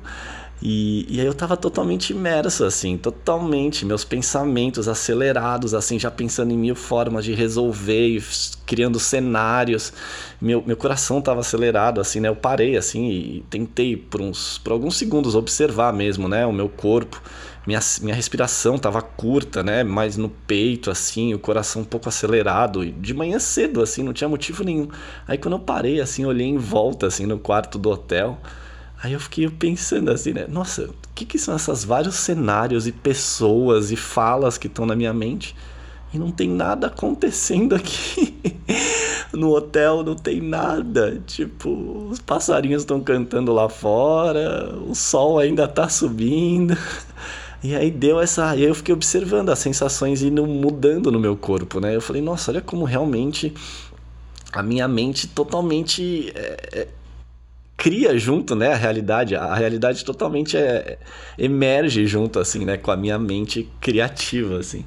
E, 0.63 1.05
e 1.11 1.21
aí 1.21 1.27
eu 1.27 1.35
tava 1.35 1.57
totalmente 1.57 2.11
imerso, 2.11 2.65
assim, 2.65 2.97
totalmente, 2.97 3.85
meus 3.85 4.03
pensamentos 4.03 4.89
acelerados, 4.89 5.75
assim, 5.75 5.99
já 5.99 6.11
pensando 6.11 6.53
em 6.53 6.57
mil 6.57 6.75
formas 6.75 7.25
de 7.25 7.35
resolver, 7.35 8.25
criando 8.65 8.99
cenários. 8.99 9.93
Meu, 10.41 10.63
meu 10.67 10.77
coração 10.77 11.21
tava 11.21 11.41
acelerado, 11.41 12.01
assim, 12.01 12.21
né? 12.21 12.29
Eu 12.29 12.37
parei, 12.37 12.77
assim, 12.77 13.11
e 13.11 13.45
tentei 13.51 13.97
por, 13.97 14.23
uns, 14.23 14.57
por 14.59 14.73
alguns 14.73 14.97
segundos 14.97 15.35
observar 15.35 15.93
mesmo, 15.93 16.29
né? 16.29 16.47
O 16.47 16.53
meu 16.53 16.69
corpo 16.69 17.21
minha, 17.67 17.81
minha 18.03 18.15
respiração 18.15 18.79
tava 18.79 19.01
curta, 19.01 19.63
né? 19.63 19.83
Mais 19.83 20.17
no 20.17 20.29
peito, 20.29 20.91
assim, 20.91 21.33
o 21.33 21.39
coração 21.39 21.83
um 21.83 21.85
pouco 21.85 22.09
acelerado. 22.09 22.85
E 22.85 22.93
de 22.93 23.15
manhã 23.15 23.39
cedo, 23.39 23.83
assim, 23.83 24.03
não 24.03 24.13
tinha 24.13 24.29
motivo 24.29 24.63
nenhum. 24.63 24.89
Aí 25.27 25.39
quando 25.39 25.55
eu 25.55 25.61
parei, 25.61 26.01
assim, 26.01 26.25
olhei 26.25 26.47
em 26.47 26.59
volta, 26.59 27.07
assim, 27.07 27.27
no 27.27 27.39
quarto 27.39 27.79
do 27.79 27.91
hotel. 27.91 28.39
Aí 29.03 29.13
eu 29.13 29.21
fiquei 29.21 29.49
pensando 29.51 30.11
assim, 30.11 30.33
né? 30.33 30.47
Nossa, 30.49 30.85
o 30.85 30.95
que, 31.15 31.27
que 31.27 31.39
são 31.39 31.55
esses 31.57 31.85
vários 31.85 32.15
cenários 32.15 32.87
e 32.87 32.93
pessoas 32.93 33.91
e 33.91 33.97
falas 33.97 34.57
que 34.57 34.67
estão 34.67 34.87
na 34.87 34.97
minha 34.97 35.13
mente? 35.13 35.55
E 36.13 36.19
não 36.19 36.31
tem 36.31 36.49
nada 36.49 36.87
acontecendo 36.87 37.75
aqui. 37.77 38.35
no 39.33 39.51
hotel 39.51 40.03
não 40.03 40.15
tem 40.15 40.41
nada. 40.41 41.21
Tipo, 41.27 42.09
os 42.11 42.19
passarinhos 42.21 42.83
estão 42.83 43.01
cantando 43.01 43.53
lá 43.53 43.69
fora, 43.69 44.75
o 44.87 44.95
sol 44.95 45.39
ainda 45.39 45.67
tá 45.69 45.89
subindo. 45.89 46.77
E 47.65 47.75
aí 47.75 47.91
deu 47.91 48.21
essa. 48.21 48.55
E 48.55 48.59
aí 48.61 48.69
eu 48.69 48.75
fiquei 48.75 48.95
observando 48.95 49.49
as 49.49 49.59
sensações 49.59 50.23
indo 50.23 50.47
mudando 50.47 51.11
no 51.11 51.19
meu 51.19 51.35
corpo, 51.35 51.81
né? 51.81 51.97
Eu 51.97 52.01
falei, 52.03 52.21
nossa, 52.21 52.51
olha 52.51 52.61
como 52.61 52.85
realmente 52.85 53.55
a 54.53 54.63
minha 54.63 54.87
mente 54.87 55.27
totalmente 55.27 56.31
é, 56.35 56.81
é, 56.81 56.89
cria 57.75 58.19
junto, 58.19 58.55
né? 58.55 58.75
A 58.75 58.77
realidade. 58.77 59.35
A 59.35 59.55
realidade 59.55 60.05
totalmente 60.05 60.59
é, 60.59 60.99
emerge 61.39 62.07
junto, 62.07 62.39
assim, 62.39 62.67
né? 62.67 62.77
Com 62.77 62.91
a 62.91 62.99
minha 62.99 63.19
mente 63.19 63.67
criativa, 63.81 64.59
assim. 64.59 64.85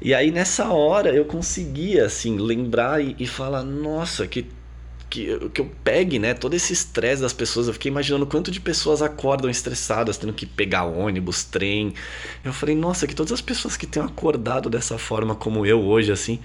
E 0.00 0.14
aí 0.14 0.30
nessa 0.30 0.72
hora 0.72 1.14
eu 1.14 1.26
conseguia, 1.26 2.06
assim, 2.06 2.38
lembrar 2.38 3.04
e, 3.04 3.14
e 3.18 3.26
falar, 3.26 3.62
nossa, 3.62 4.26
que 4.26 4.46
que, 5.10 5.50
que 5.52 5.60
eu 5.60 5.70
pegue, 5.82 6.20
né, 6.20 6.32
todo 6.32 6.54
esse 6.54 6.72
estresse 6.72 7.20
das 7.20 7.32
pessoas. 7.32 7.66
Eu 7.66 7.72
fiquei 7.74 7.90
imaginando 7.90 8.24
quanto 8.26 8.50
de 8.50 8.60
pessoas 8.60 9.02
acordam 9.02 9.50
estressadas, 9.50 10.16
tendo 10.16 10.32
que 10.32 10.46
pegar 10.46 10.84
ônibus, 10.84 11.42
trem. 11.42 11.92
Eu 12.44 12.52
falei, 12.52 12.76
nossa, 12.76 13.06
que 13.06 13.14
todas 13.14 13.32
as 13.32 13.40
pessoas 13.40 13.76
que 13.76 13.86
tenham 13.86 14.06
acordado 14.06 14.70
dessa 14.70 14.96
forma 14.96 15.34
como 15.34 15.66
eu 15.66 15.80
hoje, 15.82 16.12
assim, 16.12 16.38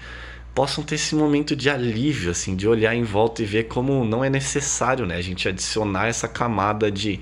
possam 0.52 0.82
ter 0.82 0.96
esse 0.96 1.14
momento 1.14 1.54
de 1.54 1.70
alívio, 1.70 2.30
assim, 2.32 2.56
de 2.56 2.66
olhar 2.66 2.94
em 2.94 3.04
volta 3.04 3.42
e 3.42 3.44
ver 3.46 3.64
como 3.64 4.04
não 4.04 4.24
é 4.24 4.28
necessário, 4.28 5.06
né, 5.06 5.16
a 5.16 5.22
gente 5.22 5.48
adicionar 5.48 6.08
essa 6.08 6.26
camada 6.26 6.90
de, 6.90 7.20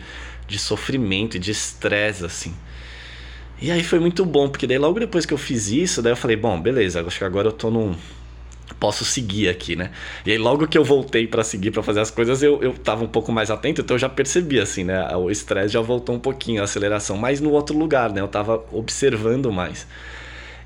de 0.49 0.59
sofrimento 0.59 1.37
e 1.37 1.41
de 1.41 1.51
estresse, 1.51 2.25
assim. 2.25 2.55
E 3.61 3.71
aí 3.71 3.85
foi 3.85 3.99
muito 3.99 4.25
bom, 4.25 4.49
porque 4.49 4.67
daí 4.67 4.79
logo 4.79 4.99
depois 4.99 5.27
que 5.27 5.35
eu 5.35 5.39
fiz 5.39 5.69
isso, 5.69 6.01
daí 6.01 6.13
eu 6.13 6.17
falei, 6.17 6.37
bom, 6.37 6.61
beleza, 6.61 7.03
acho 7.07 7.19
que 7.19 7.25
agora 7.25 7.49
eu 7.49 7.53
tô 7.53 7.71
num 7.71 7.95
posso 8.81 9.05
seguir 9.05 9.49
aqui, 9.49 9.77
né? 9.77 9.91
E 10.25 10.33
aí 10.33 10.39
logo 10.39 10.67
que 10.67 10.77
eu 10.77 10.85
voltei 10.85 11.27
para 11.27 11.45
seguir 11.45 11.71
para 11.71 11.83
fazer 11.83 12.01
as 12.01 12.11
coisas, 12.11 12.43
eu, 12.43 12.63
eu 12.63 12.73
tava 12.73 13.05
um 13.05 13.09
pouco 13.09 13.31
mais 13.33 13.51
atento, 13.51 13.81
então 13.81 13.95
eu 13.95 13.99
já 13.99 14.09
percebi 14.09 14.59
assim, 14.59 14.85
né? 14.85 15.07
O 15.17 15.31
estresse 15.31 15.75
já 15.75 15.81
voltou 15.81 16.15
um 16.15 16.21
pouquinho, 16.21 16.61
a 16.61 16.65
aceleração, 16.65 17.17
mas 17.17 17.41
no 17.41 17.51
outro 17.51 17.77
lugar, 17.77 18.13
né? 18.13 18.21
Eu 18.21 18.29
tava 18.29 18.65
observando 18.73 19.53
mais. 19.53 19.87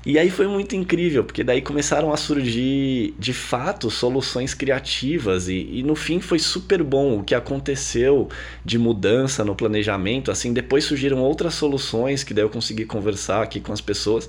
E 0.09 0.17
aí 0.17 0.31
foi 0.31 0.47
muito 0.47 0.75
incrível, 0.75 1.23
porque 1.23 1.43
daí 1.43 1.61
começaram 1.61 2.11
a 2.11 2.17
surgir, 2.17 3.13
de 3.19 3.31
fato, 3.31 3.91
soluções 3.91 4.55
criativas 4.55 5.47
e, 5.47 5.69
e, 5.71 5.83
no 5.83 5.93
fim 5.93 6.19
foi 6.19 6.39
super 6.39 6.81
bom 6.81 7.19
o 7.19 7.23
que 7.23 7.35
aconteceu 7.35 8.27
de 8.65 8.79
mudança 8.79 9.45
no 9.45 9.53
planejamento. 9.53 10.31
Assim, 10.31 10.51
depois 10.51 10.83
surgiram 10.83 11.19
outras 11.19 11.53
soluções 11.53 12.23
que 12.23 12.33
daí 12.33 12.43
eu 12.43 12.49
consegui 12.49 12.85
conversar 12.85 13.43
aqui 13.43 13.59
com 13.59 13.71
as 13.71 13.81
pessoas 13.81 14.27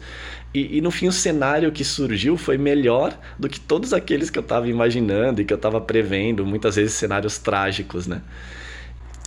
e, 0.53 0.77
e 0.77 0.81
no 0.83 0.91
fim 0.91 1.09
o 1.09 1.13
cenário 1.13 1.73
que 1.73 1.83
surgiu 1.83 2.37
foi 2.37 2.59
melhor 2.59 3.19
do 3.39 3.49
que 3.49 3.59
todos 3.59 3.95
aqueles 3.95 4.29
que 4.29 4.39
eu 4.39 4.43
estava 4.43 4.69
imaginando 4.69 5.41
e 5.41 5.47
que 5.47 5.53
eu 5.55 5.57
estava 5.57 5.81
prevendo, 5.81 6.45
muitas 6.45 6.77
vezes 6.77 6.93
cenários 6.93 7.39
trágicos, 7.39 8.07
né? 8.07 8.21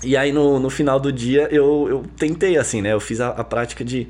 E 0.03 0.15
aí 0.15 0.31
no, 0.31 0.59
no 0.59 0.69
final 0.69 0.99
do 0.99 1.11
dia 1.11 1.47
eu, 1.49 1.87
eu 1.89 2.03
tentei 2.15 2.59
assim, 2.59 2.79
né? 2.79 2.93
Eu 2.93 2.99
fiz 2.99 3.19
a, 3.19 3.29
a 3.29 3.43
prática 3.43 3.83
de 3.83 4.07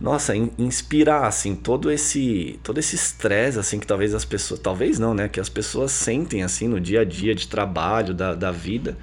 nossa, 0.00 0.34
in, 0.34 0.50
inspirar 0.58 1.26
assim 1.26 1.54
todo 1.54 1.90
esse 1.90 2.58
todo 2.62 2.78
esse 2.78 2.96
estresse 2.96 3.58
assim 3.58 3.78
que 3.78 3.86
talvez 3.86 4.14
as 4.14 4.24
pessoas, 4.24 4.60
talvez 4.60 4.98
não, 4.98 5.14
né, 5.14 5.28
que 5.28 5.38
as 5.38 5.48
pessoas 5.48 5.92
sentem 5.92 6.42
assim 6.42 6.66
no 6.68 6.80
dia 6.80 7.00
a 7.02 7.04
dia 7.04 7.34
de 7.34 7.48
trabalho, 7.48 8.12
da, 8.14 8.34
da 8.34 8.50
vida. 8.50 8.96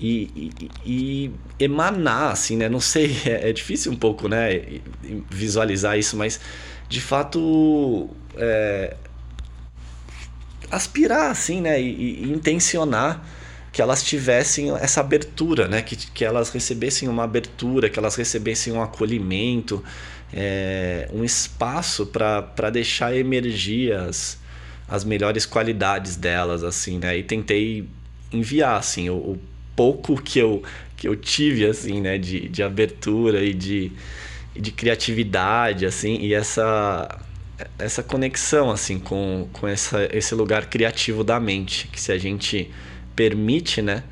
E, 0.00 0.30
e, 0.36 0.70
e, 0.86 1.30
emanar, 1.58 2.30
assim, 2.30 2.56
né? 2.56 2.68
Não 2.68 2.80
sei, 2.80 3.16
é, 3.26 3.50
é, 3.50 3.52
difícil 3.52 3.90
um 3.90 3.96
pouco, 3.96 4.28
né? 4.28 4.80
Visualizar 5.28 5.98
isso, 5.98 6.16
mas 6.16 6.40
de 6.88 7.00
fato 7.00 8.08
é, 8.36 8.96
aspirar, 10.70 11.30
assim, 11.30 11.60
né? 11.60 11.80
E, 11.80 12.22
e, 12.22 12.32
intencionar 12.32 13.26
que 13.72 13.82
elas 13.82 14.02
tivessem 14.02 14.70
essa 14.76 15.00
abertura, 15.00 15.68
né? 15.68 15.82
Que, 15.82 15.96
que 15.96 16.24
elas 16.24 16.50
recebessem 16.50 17.08
uma 17.08 17.24
abertura, 17.24 17.88
que 17.88 17.98
elas 17.98 18.16
recebessem 18.16 18.72
um 18.72 18.82
acolhimento, 18.82 19.84
é, 20.32 21.08
um 21.12 21.24
espaço 21.24 22.06
para 22.06 22.70
deixar 22.70 23.14
emergir 23.14 23.92
as, 23.92 24.38
as 24.88 25.04
melhores 25.04 25.44
qualidades 25.44 26.16
delas, 26.16 26.64
assim, 26.64 26.98
né? 26.98 27.18
E 27.18 27.22
tentei 27.22 27.88
enviar, 28.32 28.78
assim, 28.78 29.10
o, 29.10 29.16
o 29.16 29.40
pouco 29.76 30.20
que 30.20 30.38
eu, 30.38 30.62
que 30.96 31.06
eu 31.06 31.14
tive, 31.14 31.66
assim, 31.66 32.00
né? 32.00 32.18
De, 32.18 32.48
de 32.48 32.62
abertura 32.62 33.42
e 33.44 33.52
de, 33.52 33.92
de 34.56 34.72
criatividade, 34.72 35.84
assim, 35.86 36.16
e 36.20 36.34
essa 36.34 37.20
essa 37.76 38.04
conexão 38.04 38.70
assim 38.70 39.00
com, 39.00 39.48
com 39.52 39.66
essa, 39.66 40.08
esse 40.12 40.32
lugar 40.32 40.66
criativo 40.66 41.24
da 41.24 41.40
mente 41.40 41.88
que 41.88 42.00
se 42.00 42.12
a 42.12 42.16
gente 42.18 42.70
permite 43.18 43.82
né 43.82 44.04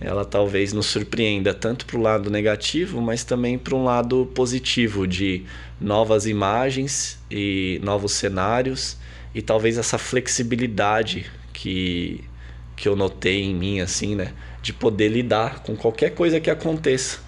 ela 0.00 0.24
talvez 0.24 0.72
nos 0.72 0.86
surpreenda 0.86 1.54
tanto 1.54 1.86
para 1.86 1.96
o 1.96 2.00
lado 2.00 2.30
negativo, 2.30 3.00
mas 3.00 3.24
também 3.24 3.56
para 3.56 3.74
um 3.74 3.84
lado 3.84 4.30
positivo 4.34 5.06
de 5.06 5.44
novas 5.80 6.26
imagens 6.26 7.18
e 7.30 7.80
novos 7.82 8.12
cenários 8.12 8.96
e 9.34 9.40
talvez 9.40 9.78
essa 9.78 9.98
flexibilidade 9.98 11.26
que 11.52 12.22
que 12.76 12.88
eu 12.88 12.96
notei 12.96 13.42
em 13.42 13.54
mim 13.54 13.80
assim, 13.80 14.16
né, 14.16 14.32
de 14.60 14.72
poder 14.72 15.08
lidar 15.08 15.60
com 15.62 15.76
qualquer 15.76 16.10
coisa 16.10 16.40
que 16.40 16.50
aconteça. 16.50 17.20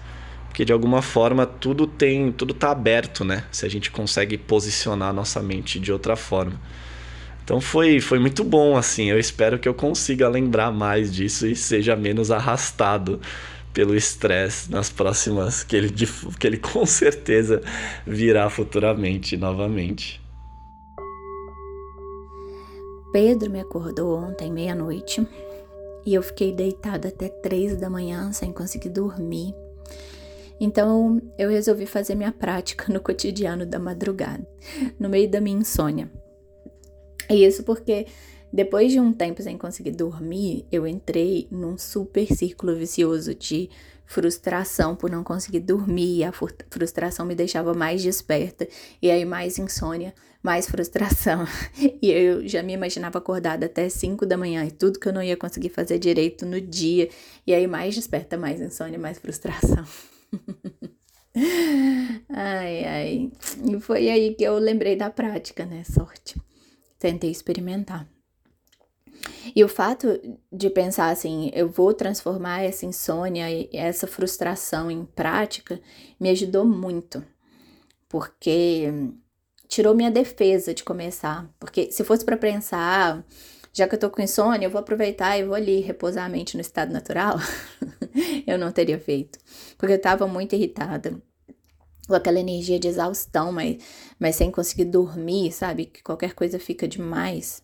Porque 0.49 0.65
de 0.65 0.73
alguma 0.73 1.01
forma 1.01 1.45
tudo 1.45 1.87
tem, 1.87 2.33
tudo 2.33 2.53
tá 2.53 2.71
aberto, 2.71 3.23
né? 3.23 3.45
Se 3.49 3.65
a 3.65 3.69
gente 3.69 3.89
consegue 3.89 4.37
posicionar 4.37 5.13
nossa 5.13 5.41
mente 5.41 5.79
de 5.79 5.91
outra 5.91 6.15
forma. 6.17 6.59
Então 7.47 7.61
foi, 7.61 8.01
foi 8.01 8.19
muito 8.19 8.43
bom, 8.43 8.75
assim. 8.75 9.09
Eu 9.09 9.17
espero 9.17 9.57
que 9.57 9.69
eu 9.69 9.73
consiga 9.73 10.27
lembrar 10.27 10.69
mais 10.69 11.15
disso 11.15 11.47
e 11.47 11.55
seja 11.55 11.95
menos 11.95 12.29
arrastado 12.29 13.21
pelo 13.73 13.95
estresse 13.95 14.69
nas 14.69 14.89
próximas. 14.89 15.63
Que 15.63 15.77
ele, 15.77 15.93
que 16.37 16.45
ele 16.45 16.57
com 16.59 16.85
certeza 16.85 17.61
virá 18.05 18.49
futuramente 18.49 19.37
novamente. 19.37 20.21
Pedro 23.13 23.49
me 23.49 23.61
acordou 23.61 24.19
ontem, 24.19 24.51
meia-noite, 24.51 25.25
e 26.05 26.13
eu 26.13 26.21
fiquei 26.21 26.51
deitada 26.51 27.07
até 27.07 27.29
três 27.29 27.77
da 27.77 27.89
manhã 27.89 28.33
sem 28.33 28.51
conseguir 28.51 28.89
dormir. 28.89 29.55
Então 30.59 31.21
eu 31.39 31.49
resolvi 31.49 31.85
fazer 31.85 32.13
minha 32.13 32.33
prática 32.33 32.91
no 32.91 32.99
cotidiano 32.99 33.65
da 33.65 33.79
madrugada, 33.79 34.45
no 34.99 35.07
meio 35.07 35.31
da 35.31 35.39
minha 35.39 35.59
insônia. 35.59 36.11
E 37.29 37.45
isso 37.45 37.63
porque 37.63 38.07
depois 38.51 38.91
de 38.91 38.99
um 38.99 39.11
tempo 39.11 39.41
sem 39.41 39.57
conseguir 39.57 39.91
dormir, 39.91 40.65
eu 40.71 40.87
entrei 40.87 41.47
num 41.51 41.77
super 41.77 42.27
círculo 42.33 42.75
vicioso 42.75 43.35
de 43.35 43.69
frustração 44.05 44.95
por 44.95 45.11
não 45.11 45.21
conseguir 45.21 45.59
dormir, 45.59 46.23
a 46.23 46.31
frustração 46.31 47.25
me 47.25 47.35
deixava 47.35 47.73
mais 47.73 48.01
desperta, 48.01 48.65
e 49.01 49.11
aí 49.11 49.25
mais 49.25 49.59
insônia, 49.59 50.13
mais 50.41 50.65
frustração. 50.67 51.45
E 52.01 52.09
eu 52.09 52.47
já 52.47 52.63
me 52.63 52.73
imaginava 52.73 53.17
acordada 53.17 53.65
até 53.65 53.89
5 53.89 54.25
da 54.25 54.37
manhã 54.37 54.63
e 54.65 54.71
tudo 54.71 54.99
que 54.99 55.09
eu 55.09 55.13
não 55.13 55.21
ia 55.21 55.35
conseguir 55.35 55.69
fazer 55.69 55.99
direito 55.99 56.45
no 56.45 56.61
dia, 56.61 57.09
e 57.45 57.53
aí 57.53 57.67
mais 57.67 57.95
desperta, 57.95 58.37
mais 58.37 58.61
insônia, 58.61 58.97
mais 58.97 59.17
frustração. 59.17 59.83
ai, 62.29 62.83
ai. 62.85 63.31
E 63.65 63.79
foi 63.81 64.09
aí 64.09 64.35
que 64.35 64.43
eu 64.43 64.57
lembrei 64.57 64.95
da 64.95 65.09
prática, 65.09 65.65
né? 65.65 65.83
Sorte 65.83 66.35
tentei 66.99 67.31
experimentar. 67.31 68.07
E 69.55 69.63
o 69.63 69.67
fato 69.67 70.07
de 70.51 70.69
pensar 70.69 71.09
assim, 71.09 71.49
eu 71.53 71.69
vou 71.69 71.93
transformar 71.93 72.61
essa 72.61 72.85
insônia 72.85 73.49
e 73.49 73.69
essa 73.73 74.05
frustração 74.05 74.91
em 74.91 75.05
prática 75.05 75.79
me 76.19 76.29
ajudou 76.29 76.65
muito, 76.65 77.23
porque 78.07 78.91
tirou 79.67 79.95
minha 79.95 80.11
defesa 80.11 80.73
de 80.73 80.83
começar. 80.83 81.49
Porque 81.59 81.91
se 81.91 82.03
fosse 82.03 82.23
para 82.23 82.37
pensar, 82.37 83.25
já 83.73 83.87
que 83.87 83.95
eu 83.95 83.99
tô 83.99 84.09
com 84.09 84.21
insônia, 84.21 84.67
eu 84.67 84.71
vou 84.71 84.79
aproveitar 84.79 85.37
e 85.37 85.45
vou 85.45 85.55
ali 85.55 85.79
repousar 85.79 86.25
a 86.25 86.29
mente 86.29 86.55
no 86.55 86.61
estado 86.61 86.91
natural, 86.91 87.37
eu 88.45 88.57
não 88.57 88.71
teria 88.71 88.99
feito, 88.99 89.39
porque 89.77 89.93
eu 89.93 90.01
tava 90.01 90.27
muito 90.27 90.55
irritada 90.55 91.21
com 92.07 92.15
aquela 92.15 92.39
energia 92.39 92.79
de 92.79 92.87
exaustão, 92.87 93.51
mas, 93.51 93.83
mas 94.17 94.35
sem 94.35 94.49
conseguir 94.49 94.85
dormir, 94.85 95.51
sabe? 95.51 95.85
Que 95.85 96.01
qualquer 96.01 96.33
coisa 96.33 96.57
fica 96.57 96.87
demais. 96.87 97.61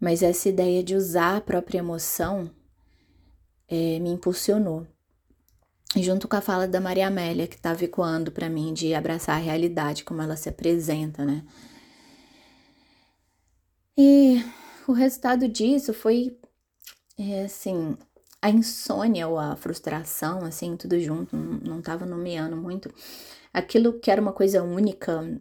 Mas 0.00 0.22
essa 0.22 0.48
ideia 0.48 0.82
de 0.82 0.96
usar 0.96 1.36
a 1.36 1.40
própria 1.40 1.78
emoção 1.78 2.50
é, 3.68 3.98
me 4.00 4.10
impulsionou. 4.10 4.86
Junto 5.96 6.26
com 6.26 6.36
a 6.36 6.40
fala 6.40 6.66
da 6.66 6.80
Maria 6.80 7.06
Amélia, 7.06 7.46
que 7.46 7.54
estava 7.54 7.84
ecoando 7.84 8.32
para 8.32 8.50
mim 8.50 8.74
de 8.74 8.94
abraçar 8.94 9.36
a 9.36 9.42
realidade, 9.42 10.02
como 10.02 10.20
ela 10.20 10.36
se 10.36 10.48
apresenta, 10.48 11.24
né? 11.24 11.44
E 13.96 14.44
o 14.88 14.92
resultado 14.92 15.48
disso 15.48 15.94
foi, 15.94 16.36
é, 17.16 17.44
assim, 17.44 17.96
a 18.44 18.50
insônia 18.50 19.26
ou 19.26 19.38
a 19.38 19.56
frustração, 19.56 20.44
assim, 20.44 20.76
tudo 20.76 21.00
junto, 21.00 21.34
não, 21.34 21.76
não 21.76 21.80
tava 21.80 22.04
nomeando 22.04 22.54
muito. 22.54 22.92
Aquilo 23.54 23.98
que 23.98 24.10
era 24.10 24.20
uma 24.20 24.34
coisa 24.34 24.62
única, 24.62 25.40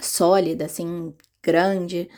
sólida, 0.00 0.64
assim, 0.64 1.14
grande, 1.42 2.08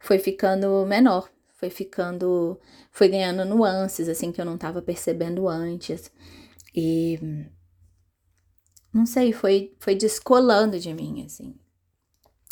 foi 0.00 0.18
ficando 0.18 0.86
menor, 0.86 1.28
foi 1.52 1.68
ficando, 1.68 2.58
foi 2.90 3.08
ganhando 3.08 3.44
nuances, 3.44 4.08
assim, 4.08 4.32
que 4.32 4.40
eu 4.40 4.44
não 4.46 4.56
tava 4.56 4.80
percebendo 4.80 5.46
antes. 5.46 6.10
E 6.74 7.20
não 8.90 9.04
sei, 9.04 9.34
foi, 9.34 9.76
foi 9.78 9.94
descolando 9.94 10.80
de 10.80 10.94
mim, 10.94 11.26
assim. 11.26 11.54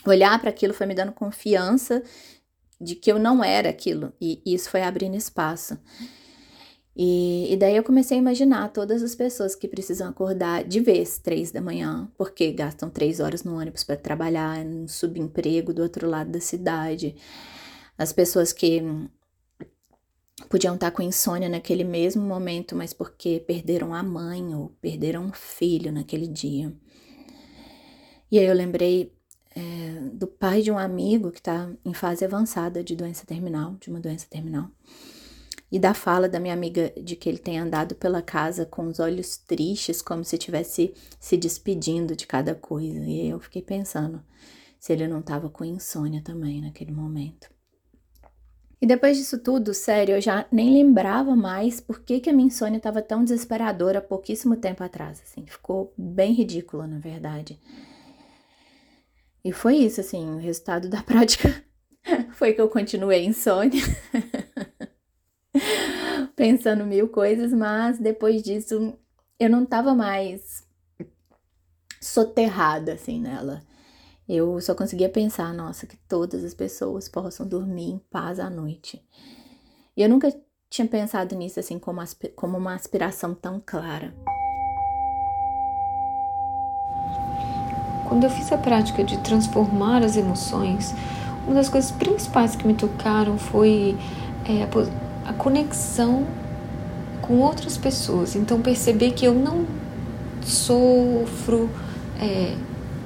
Olhar 0.05 0.38
para 0.38 0.51
aquilo 0.51 0.75
foi 0.75 0.85
me 0.85 0.94
dando 0.94 1.12
confiança 1.12 2.03
de 2.79 2.94
que 2.94 3.11
eu 3.11 3.18
não 3.18 3.42
era 3.42 3.70
aquilo, 3.70 4.12
e 4.20 4.42
isso 4.44 4.68
foi 4.68 4.83
abrindo 4.83 5.16
espaço. 5.16 5.79
E, 6.96 7.52
e, 7.52 7.57
daí 7.57 7.76
eu 7.76 7.83
comecei 7.83 8.16
a 8.16 8.20
imaginar 8.20 8.68
todas 8.68 9.02
as 9.02 9.16
pessoas 9.16 9.57
que 9.57 9.66
precisam 9.66 10.09
acordar 10.09 10.62
de 10.62 10.78
vez 10.78 11.18
três 11.18 11.50
da 11.50 11.61
manhã, 11.61 12.09
porque 12.16 12.52
gastam 12.52 12.88
três 12.88 13.18
horas 13.18 13.42
no 13.42 13.59
ônibus 13.59 13.82
para 13.82 13.97
trabalhar, 13.97 14.64
num 14.64 14.86
subemprego 14.86 15.74
do 15.74 15.82
outro 15.82 16.09
lado 16.09 16.30
da 16.30 16.40
cidade. 16.40 17.16
As 17.99 18.12
pessoas 18.12 18.53
que 18.53 18.80
podiam 20.49 20.76
estar 20.76 20.92
com 20.92 21.03
insônia 21.03 21.49
naquele 21.49 21.82
mesmo 21.82 22.22
momento, 22.22 22.76
mas 22.76 22.92
porque 22.92 23.42
perderam 23.45 23.92
a 23.92 24.03
mãe 24.03 24.55
ou 24.55 24.68
perderam 24.80 25.24
um 25.24 25.32
filho 25.32 25.90
naquele 25.90 26.28
dia. 26.28 26.72
E 28.30 28.38
aí 28.38 28.47
eu 28.47 28.55
lembrei 28.55 29.12
é, 29.57 30.11
do 30.12 30.28
pai 30.28 30.62
de 30.62 30.70
um 30.70 30.78
amigo 30.78 31.32
que 31.32 31.40
está 31.40 31.68
em 31.84 31.92
fase 31.92 32.24
avançada 32.24 32.84
de 32.84 32.95
doença 32.95 33.26
terminal, 33.26 33.74
de 33.80 33.90
uma 33.90 33.99
doença 33.99 34.26
terminal 34.30 34.70
e 35.75 35.79
da 35.81 35.93
fala 35.93 36.29
da 36.29 36.39
minha 36.39 36.55
amiga 36.55 36.93
de 37.03 37.16
que 37.16 37.29
ele 37.29 37.37
tem 37.37 37.59
andado 37.59 37.97
pela 37.97 38.22
casa 38.22 38.64
com 38.64 38.87
os 38.87 39.01
olhos 39.01 39.37
tristes, 39.37 40.01
como 40.01 40.22
se 40.22 40.37
estivesse 40.37 40.95
se 41.18 41.37
despedindo 41.37 42.14
de 42.14 42.29
cada 42.29 42.55
coisa. 42.55 43.01
E 43.05 43.29
eu 43.29 43.41
fiquei 43.41 43.61
pensando 43.61 44.22
se 44.79 44.93
ele 44.93 45.09
não 45.09 45.18
estava 45.18 45.51
com 45.51 45.64
insônia 45.64 46.22
também 46.22 46.62
naquele 46.62 46.93
momento. 46.93 47.51
E 48.81 48.87
depois 48.87 49.16
disso 49.16 49.37
tudo, 49.37 49.75
sério, 49.75 50.14
eu 50.14 50.20
já 50.20 50.47
nem 50.53 50.72
lembrava 50.72 51.35
mais 51.35 51.81
por 51.81 52.05
que, 52.05 52.20
que 52.20 52.31
a 52.31 52.33
minha 52.33 52.47
insônia 52.47 52.77
estava 52.77 53.03
tão 53.03 53.25
desesperadora 53.25 53.99
há 53.99 54.03
pouquíssimo 54.03 54.55
tempo 54.55 54.85
atrás. 54.85 55.20
Assim, 55.25 55.45
ficou 55.45 55.93
bem 55.99 56.35
ridícula, 56.35 56.87
na 56.87 57.01
verdade. 57.01 57.59
E 59.45 59.51
foi 59.51 59.79
isso, 59.79 60.01
assim, 60.01 60.25
o 60.31 60.37
resultado 60.37 60.89
da 60.89 61.03
prática 61.03 61.64
foi 62.35 62.53
que 62.53 62.61
eu 62.61 62.68
continuei 62.68 63.25
insônia. 63.25 63.83
Pensando 66.37 66.85
mil 66.85 67.09
coisas, 67.09 67.53
mas 67.53 67.99
depois 67.99 68.43
disso 68.43 68.95
eu 69.39 69.51
não 69.51 69.64
tava 69.64 69.95
mais 69.95 70.66
soterrada 72.01 72.95
assim 72.95 73.20
nela. 73.20 73.62
Eu 74.28 74.61
só 74.61 74.74
conseguia 74.74 75.09
pensar, 75.09 75.53
nossa, 75.53 75.87
que 75.87 75.97
todas 76.09 76.43
as 76.43 76.55
pessoas 76.55 77.09
possam 77.09 77.47
dormir 77.47 77.91
em 77.91 77.99
paz 78.11 78.41
à 78.41 78.49
noite. 78.49 79.03
E 79.97 80.03
eu 80.03 80.09
nunca 80.09 80.35
tinha 80.70 80.89
pensado 80.89 81.37
nisso 81.37 81.61
assim 81.61 81.78
como, 81.78 82.01
como 82.35 82.59
uma 82.59 82.74
aspiração 82.74 83.35
tão 83.35 83.62
clara. 83.64 84.14
Quando 88.09 88.24
eu 88.24 88.30
fiz 88.30 88.51
a 88.51 88.59
prática 88.59 89.05
de 89.05 89.18
transformar 89.18 90.03
as 90.03 90.16
emoções, 90.16 90.95
uma 91.47 91.55
das 91.55 91.68
coisas 91.68 91.91
principais 91.93 92.57
que 92.57 92.66
me 92.66 92.74
tocaram 92.74 93.39
foi 93.39 93.97
é, 94.49 94.66
a 95.25 95.33
conexão 95.33 96.27
com 97.22 97.39
outras 97.39 97.77
pessoas. 97.77 98.37
Então, 98.37 98.61
perceber 98.61 99.12
que 99.12 99.25
eu 99.25 99.35
não 99.35 99.64
sofro 100.43 101.70
é, 102.20 102.55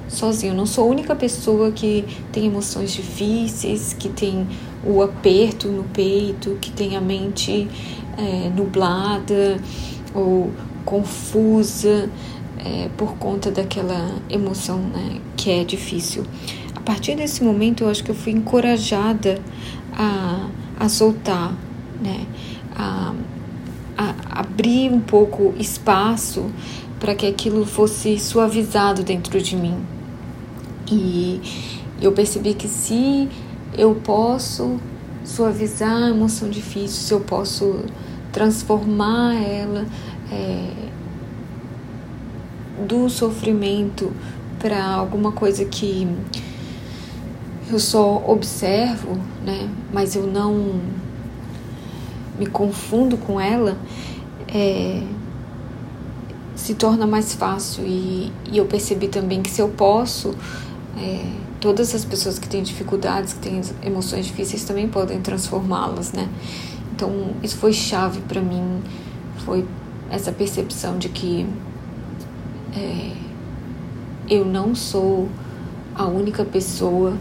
sozinho, 0.07 0.51
eu 0.51 0.57
não 0.57 0.65
sou 0.65 0.85
a 0.85 0.87
única 0.87 1.15
pessoa 1.15 1.71
que 1.71 2.05
tem 2.31 2.45
emoções 2.45 2.91
difíceis, 2.91 3.95
que 3.97 4.09
tem 4.09 4.47
o 4.85 5.01
aperto 5.01 5.67
no 5.67 5.83
peito, 5.83 6.57
que 6.59 6.71
tem 6.71 6.97
a 6.97 7.01
mente 7.01 7.67
é, 8.17 8.49
nublada 8.49 9.59
ou 10.13 10.51
confusa 10.83 12.09
é, 12.57 12.89
por 12.97 13.13
conta 13.15 13.51
daquela 13.51 14.15
emoção 14.29 14.79
né, 14.79 15.21
que 15.37 15.49
é 15.49 15.63
difícil. 15.63 16.25
A 16.75 16.81
partir 16.81 17.15
desse 17.15 17.43
momento, 17.43 17.83
eu 17.83 17.89
acho 17.89 18.03
que 18.03 18.09
eu 18.09 18.15
fui 18.15 18.33
encorajada 18.33 19.39
a, 19.93 20.49
a 20.79 20.89
soltar, 20.89 21.53
né, 22.01 22.25
a, 22.75 23.13
a 23.97 24.39
abrir 24.39 24.91
um 24.91 24.99
pouco 24.99 25.53
espaço 25.57 26.49
para 26.99 27.15
que 27.15 27.25
aquilo 27.25 27.65
fosse 27.65 28.19
suavizado 28.19 29.03
dentro 29.03 29.41
de 29.41 29.55
mim. 29.55 29.77
E 30.91 31.41
eu 32.01 32.11
percebi 32.11 32.53
que 32.53 32.67
se 32.67 33.29
eu 33.77 33.95
posso 33.95 34.77
suavizar 35.23 36.03
a 36.03 36.09
emoção 36.09 36.49
difícil, 36.49 37.01
se 37.01 37.13
eu 37.13 37.21
posso 37.21 37.85
transformar 38.31 39.35
ela 39.35 39.85
é, 40.31 40.71
do 42.87 43.09
sofrimento 43.09 44.11
para 44.57 44.83
alguma 44.83 45.31
coisa 45.31 45.65
que 45.65 46.07
eu 47.71 47.79
só 47.79 48.23
observo, 48.27 49.17
né, 49.45 49.69
mas 49.93 50.15
eu 50.15 50.25
não 50.25 50.81
me 52.39 52.47
confundo 52.47 53.17
com 53.17 53.39
ela, 53.39 53.77
é, 54.47 55.03
se 56.55 56.73
torna 56.73 57.05
mais 57.05 57.33
fácil. 57.33 57.85
E, 57.85 58.31
e, 58.51 58.57
eu 58.57 58.65
percebi 58.65 59.07
também 59.07 59.41
que 59.41 59.49
se 59.49 59.61
eu 59.61 59.69
posso, 59.69 60.33
é, 60.97 61.25
todas 61.59 61.93
as 61.93 62.05
pessoas 62.05 62.39
que 62.39 62.47
têm 62.47 62.63
dificuldades, 62.63 63.33
que 63.33 63.39
têm 63.39 63.61
emoções 63.83 64.25
difíceis, 64.25 64.63
também 64.63 64.87
podem 64.87 65.21
transformá-las, 65.21 66.13
né? 66.13 66.27
Então, 66.95 67.31
isso 67.43 67.57
foi 67.57 67.73
chave 67.73 68.21
para 68.21 68.41
mim, 68.41 68.81
foi 69.45 69.65
essa 70.09 70.31
percepção 70.31 70.97
de 70.97 71.09
que 71.09 71.45
é, 72.75 73.11
eu 74.29 74.45
não 74.45 74.75
sou 74.75 75.29
a 75.95 76.05
única 76.05 76.45
pessoa 76.45 77.13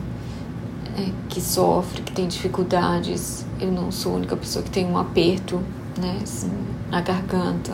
é, 0.97 1.11
que 1.29 1.41
sofre, 1.41 2.03
que 2.03 2.13
tem 2.13 2.27
dificuldades, 2.27 3.47
eu 3.61 3.73
não 3.73 3.91
sou 3.91 4.13
a 4.13 4.17
única 4.17 4.37
pessoa 4.37 4.63
que 4.63 4.71
tem 4.71 4.87
um 4.87 4.97
aperto 4.97 5.61
né, 5.99 6.19
assim, 6.23 6.51
na 6.91 7.01
garganta. 7.01 7.73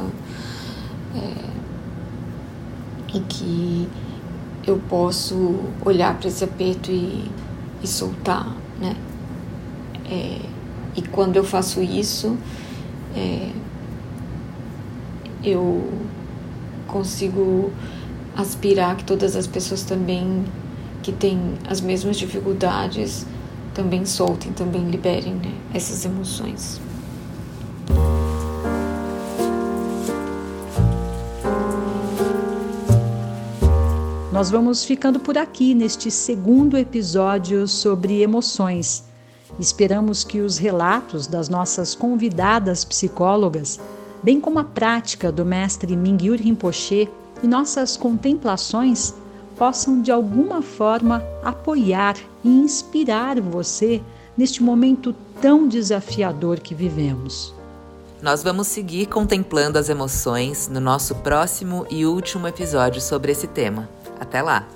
É, 1.15 1.55
e 3.15 3.21
que 3.21 3.89
eu 4.67 4.81
posso 4.89 5.61
olhar 5.85 6.19
para 6.19 6.29
esse 6.29 6.43
aperto 6.43 6.91
e, 6.91 7.31
e 7.83 7.87
soltar, 7.87 8.57
né? 8.81 8.97
É, 10.11 10.41
e 10.97 11.03
quando 11.03 11.37
eu 11.37 11.45
faço 11.45 11.81
isso, 11.83 12.37
é, 13.15 13.51
eu 15.43 15.93
consigo 16.87 17.71
aspirar 18.37 18.97
que 18.97 19.05
todas 19.05 19.37
as 19.37 19.47
pessoas 19.47 19.83
também 19.85 20.45
que 21.03 21.13
têm 21.13 21.55
as 21.69 21.81
mesmas 21.81 22.17
dificuldades 22.17 23.27
também 23.75 24.07
soltem, 24.07 24.53
também 24.53 24.89
liberem 24.89 25.35
né, 25.35 25.53
essas 25.75 26.05
emoções. 26.05 26.81
Nós 34.33 34.51
vamos 34.51 34.85
ficando 34.85 35.21
por 35.21 35.37
aqui 35.37 35.75
neste 35.75 36.11
segundo 36.11 36.77
episódio 36.77 37.69
sobre 37.69 38.23
emoções. 38.23 39.05
Esperamos 39.61 40.25
que 40.25 40.41
os 40.41 40.59
relatos 40.59 41.27
das 41.27 41.49
nossas 41.49 41.95
convidadas 41.95 42.85
psicólogas, 42.85 43.79
bem 44.23 44.41
como 44.41 44.59
a 44.59 44.65
prática 44.65 45.31
do 45.31 45.45
mestre 45.45 45.97
Mingyur 45.97 46.37
Rinpoche 46.37 47.09
e 47.43 47.47
nossas 47.47 47.97
contemplações, 47.97 49.15
possam 49.57 50.03
de 50.03 50.11
alguma 50.11 50.63
forma 50.63 51.23
apoiar 51.45 52.17
e 52.45 52.49
inspirar 52.49 53.41
você 53.41 54.03
neste 54.37 54.63
momento 54.63 55.15
tão 55.41 55.67
desafiador 55.67 56.61
que 56.61 56.75
vivemos. 56.75 57.55
Nós 58.23 58.43
vamos 58.43 58.69
seguir 58.69 59.07
contemplando 59.07 59.79
as 59.79 59.89
emoções 59.89 60.69
no 60.69 60.81
nosso 60.81 61.15
próximo 61.17 61.87
e 61.91 62.07
último 62.07 62.47
episódio 62.47 63.01
sobre 63.01 63.33
esse 63.33 63.47
tema. 63.47 63.89
Até 64.21 64.43
lá! 64.43 64.69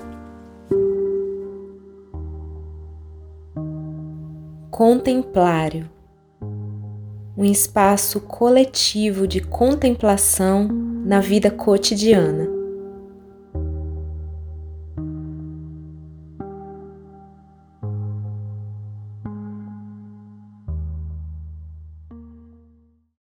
Contemplário 4.70 5.88
um 7.38 7.44
espaço 7.44 8.20
coletivo 8.20 9.24
de 9.24 9.40
contemplação 9.40 10.66
na 11.04 11.20
vida 11.20 11.52
cotidiana. 11.52 12.57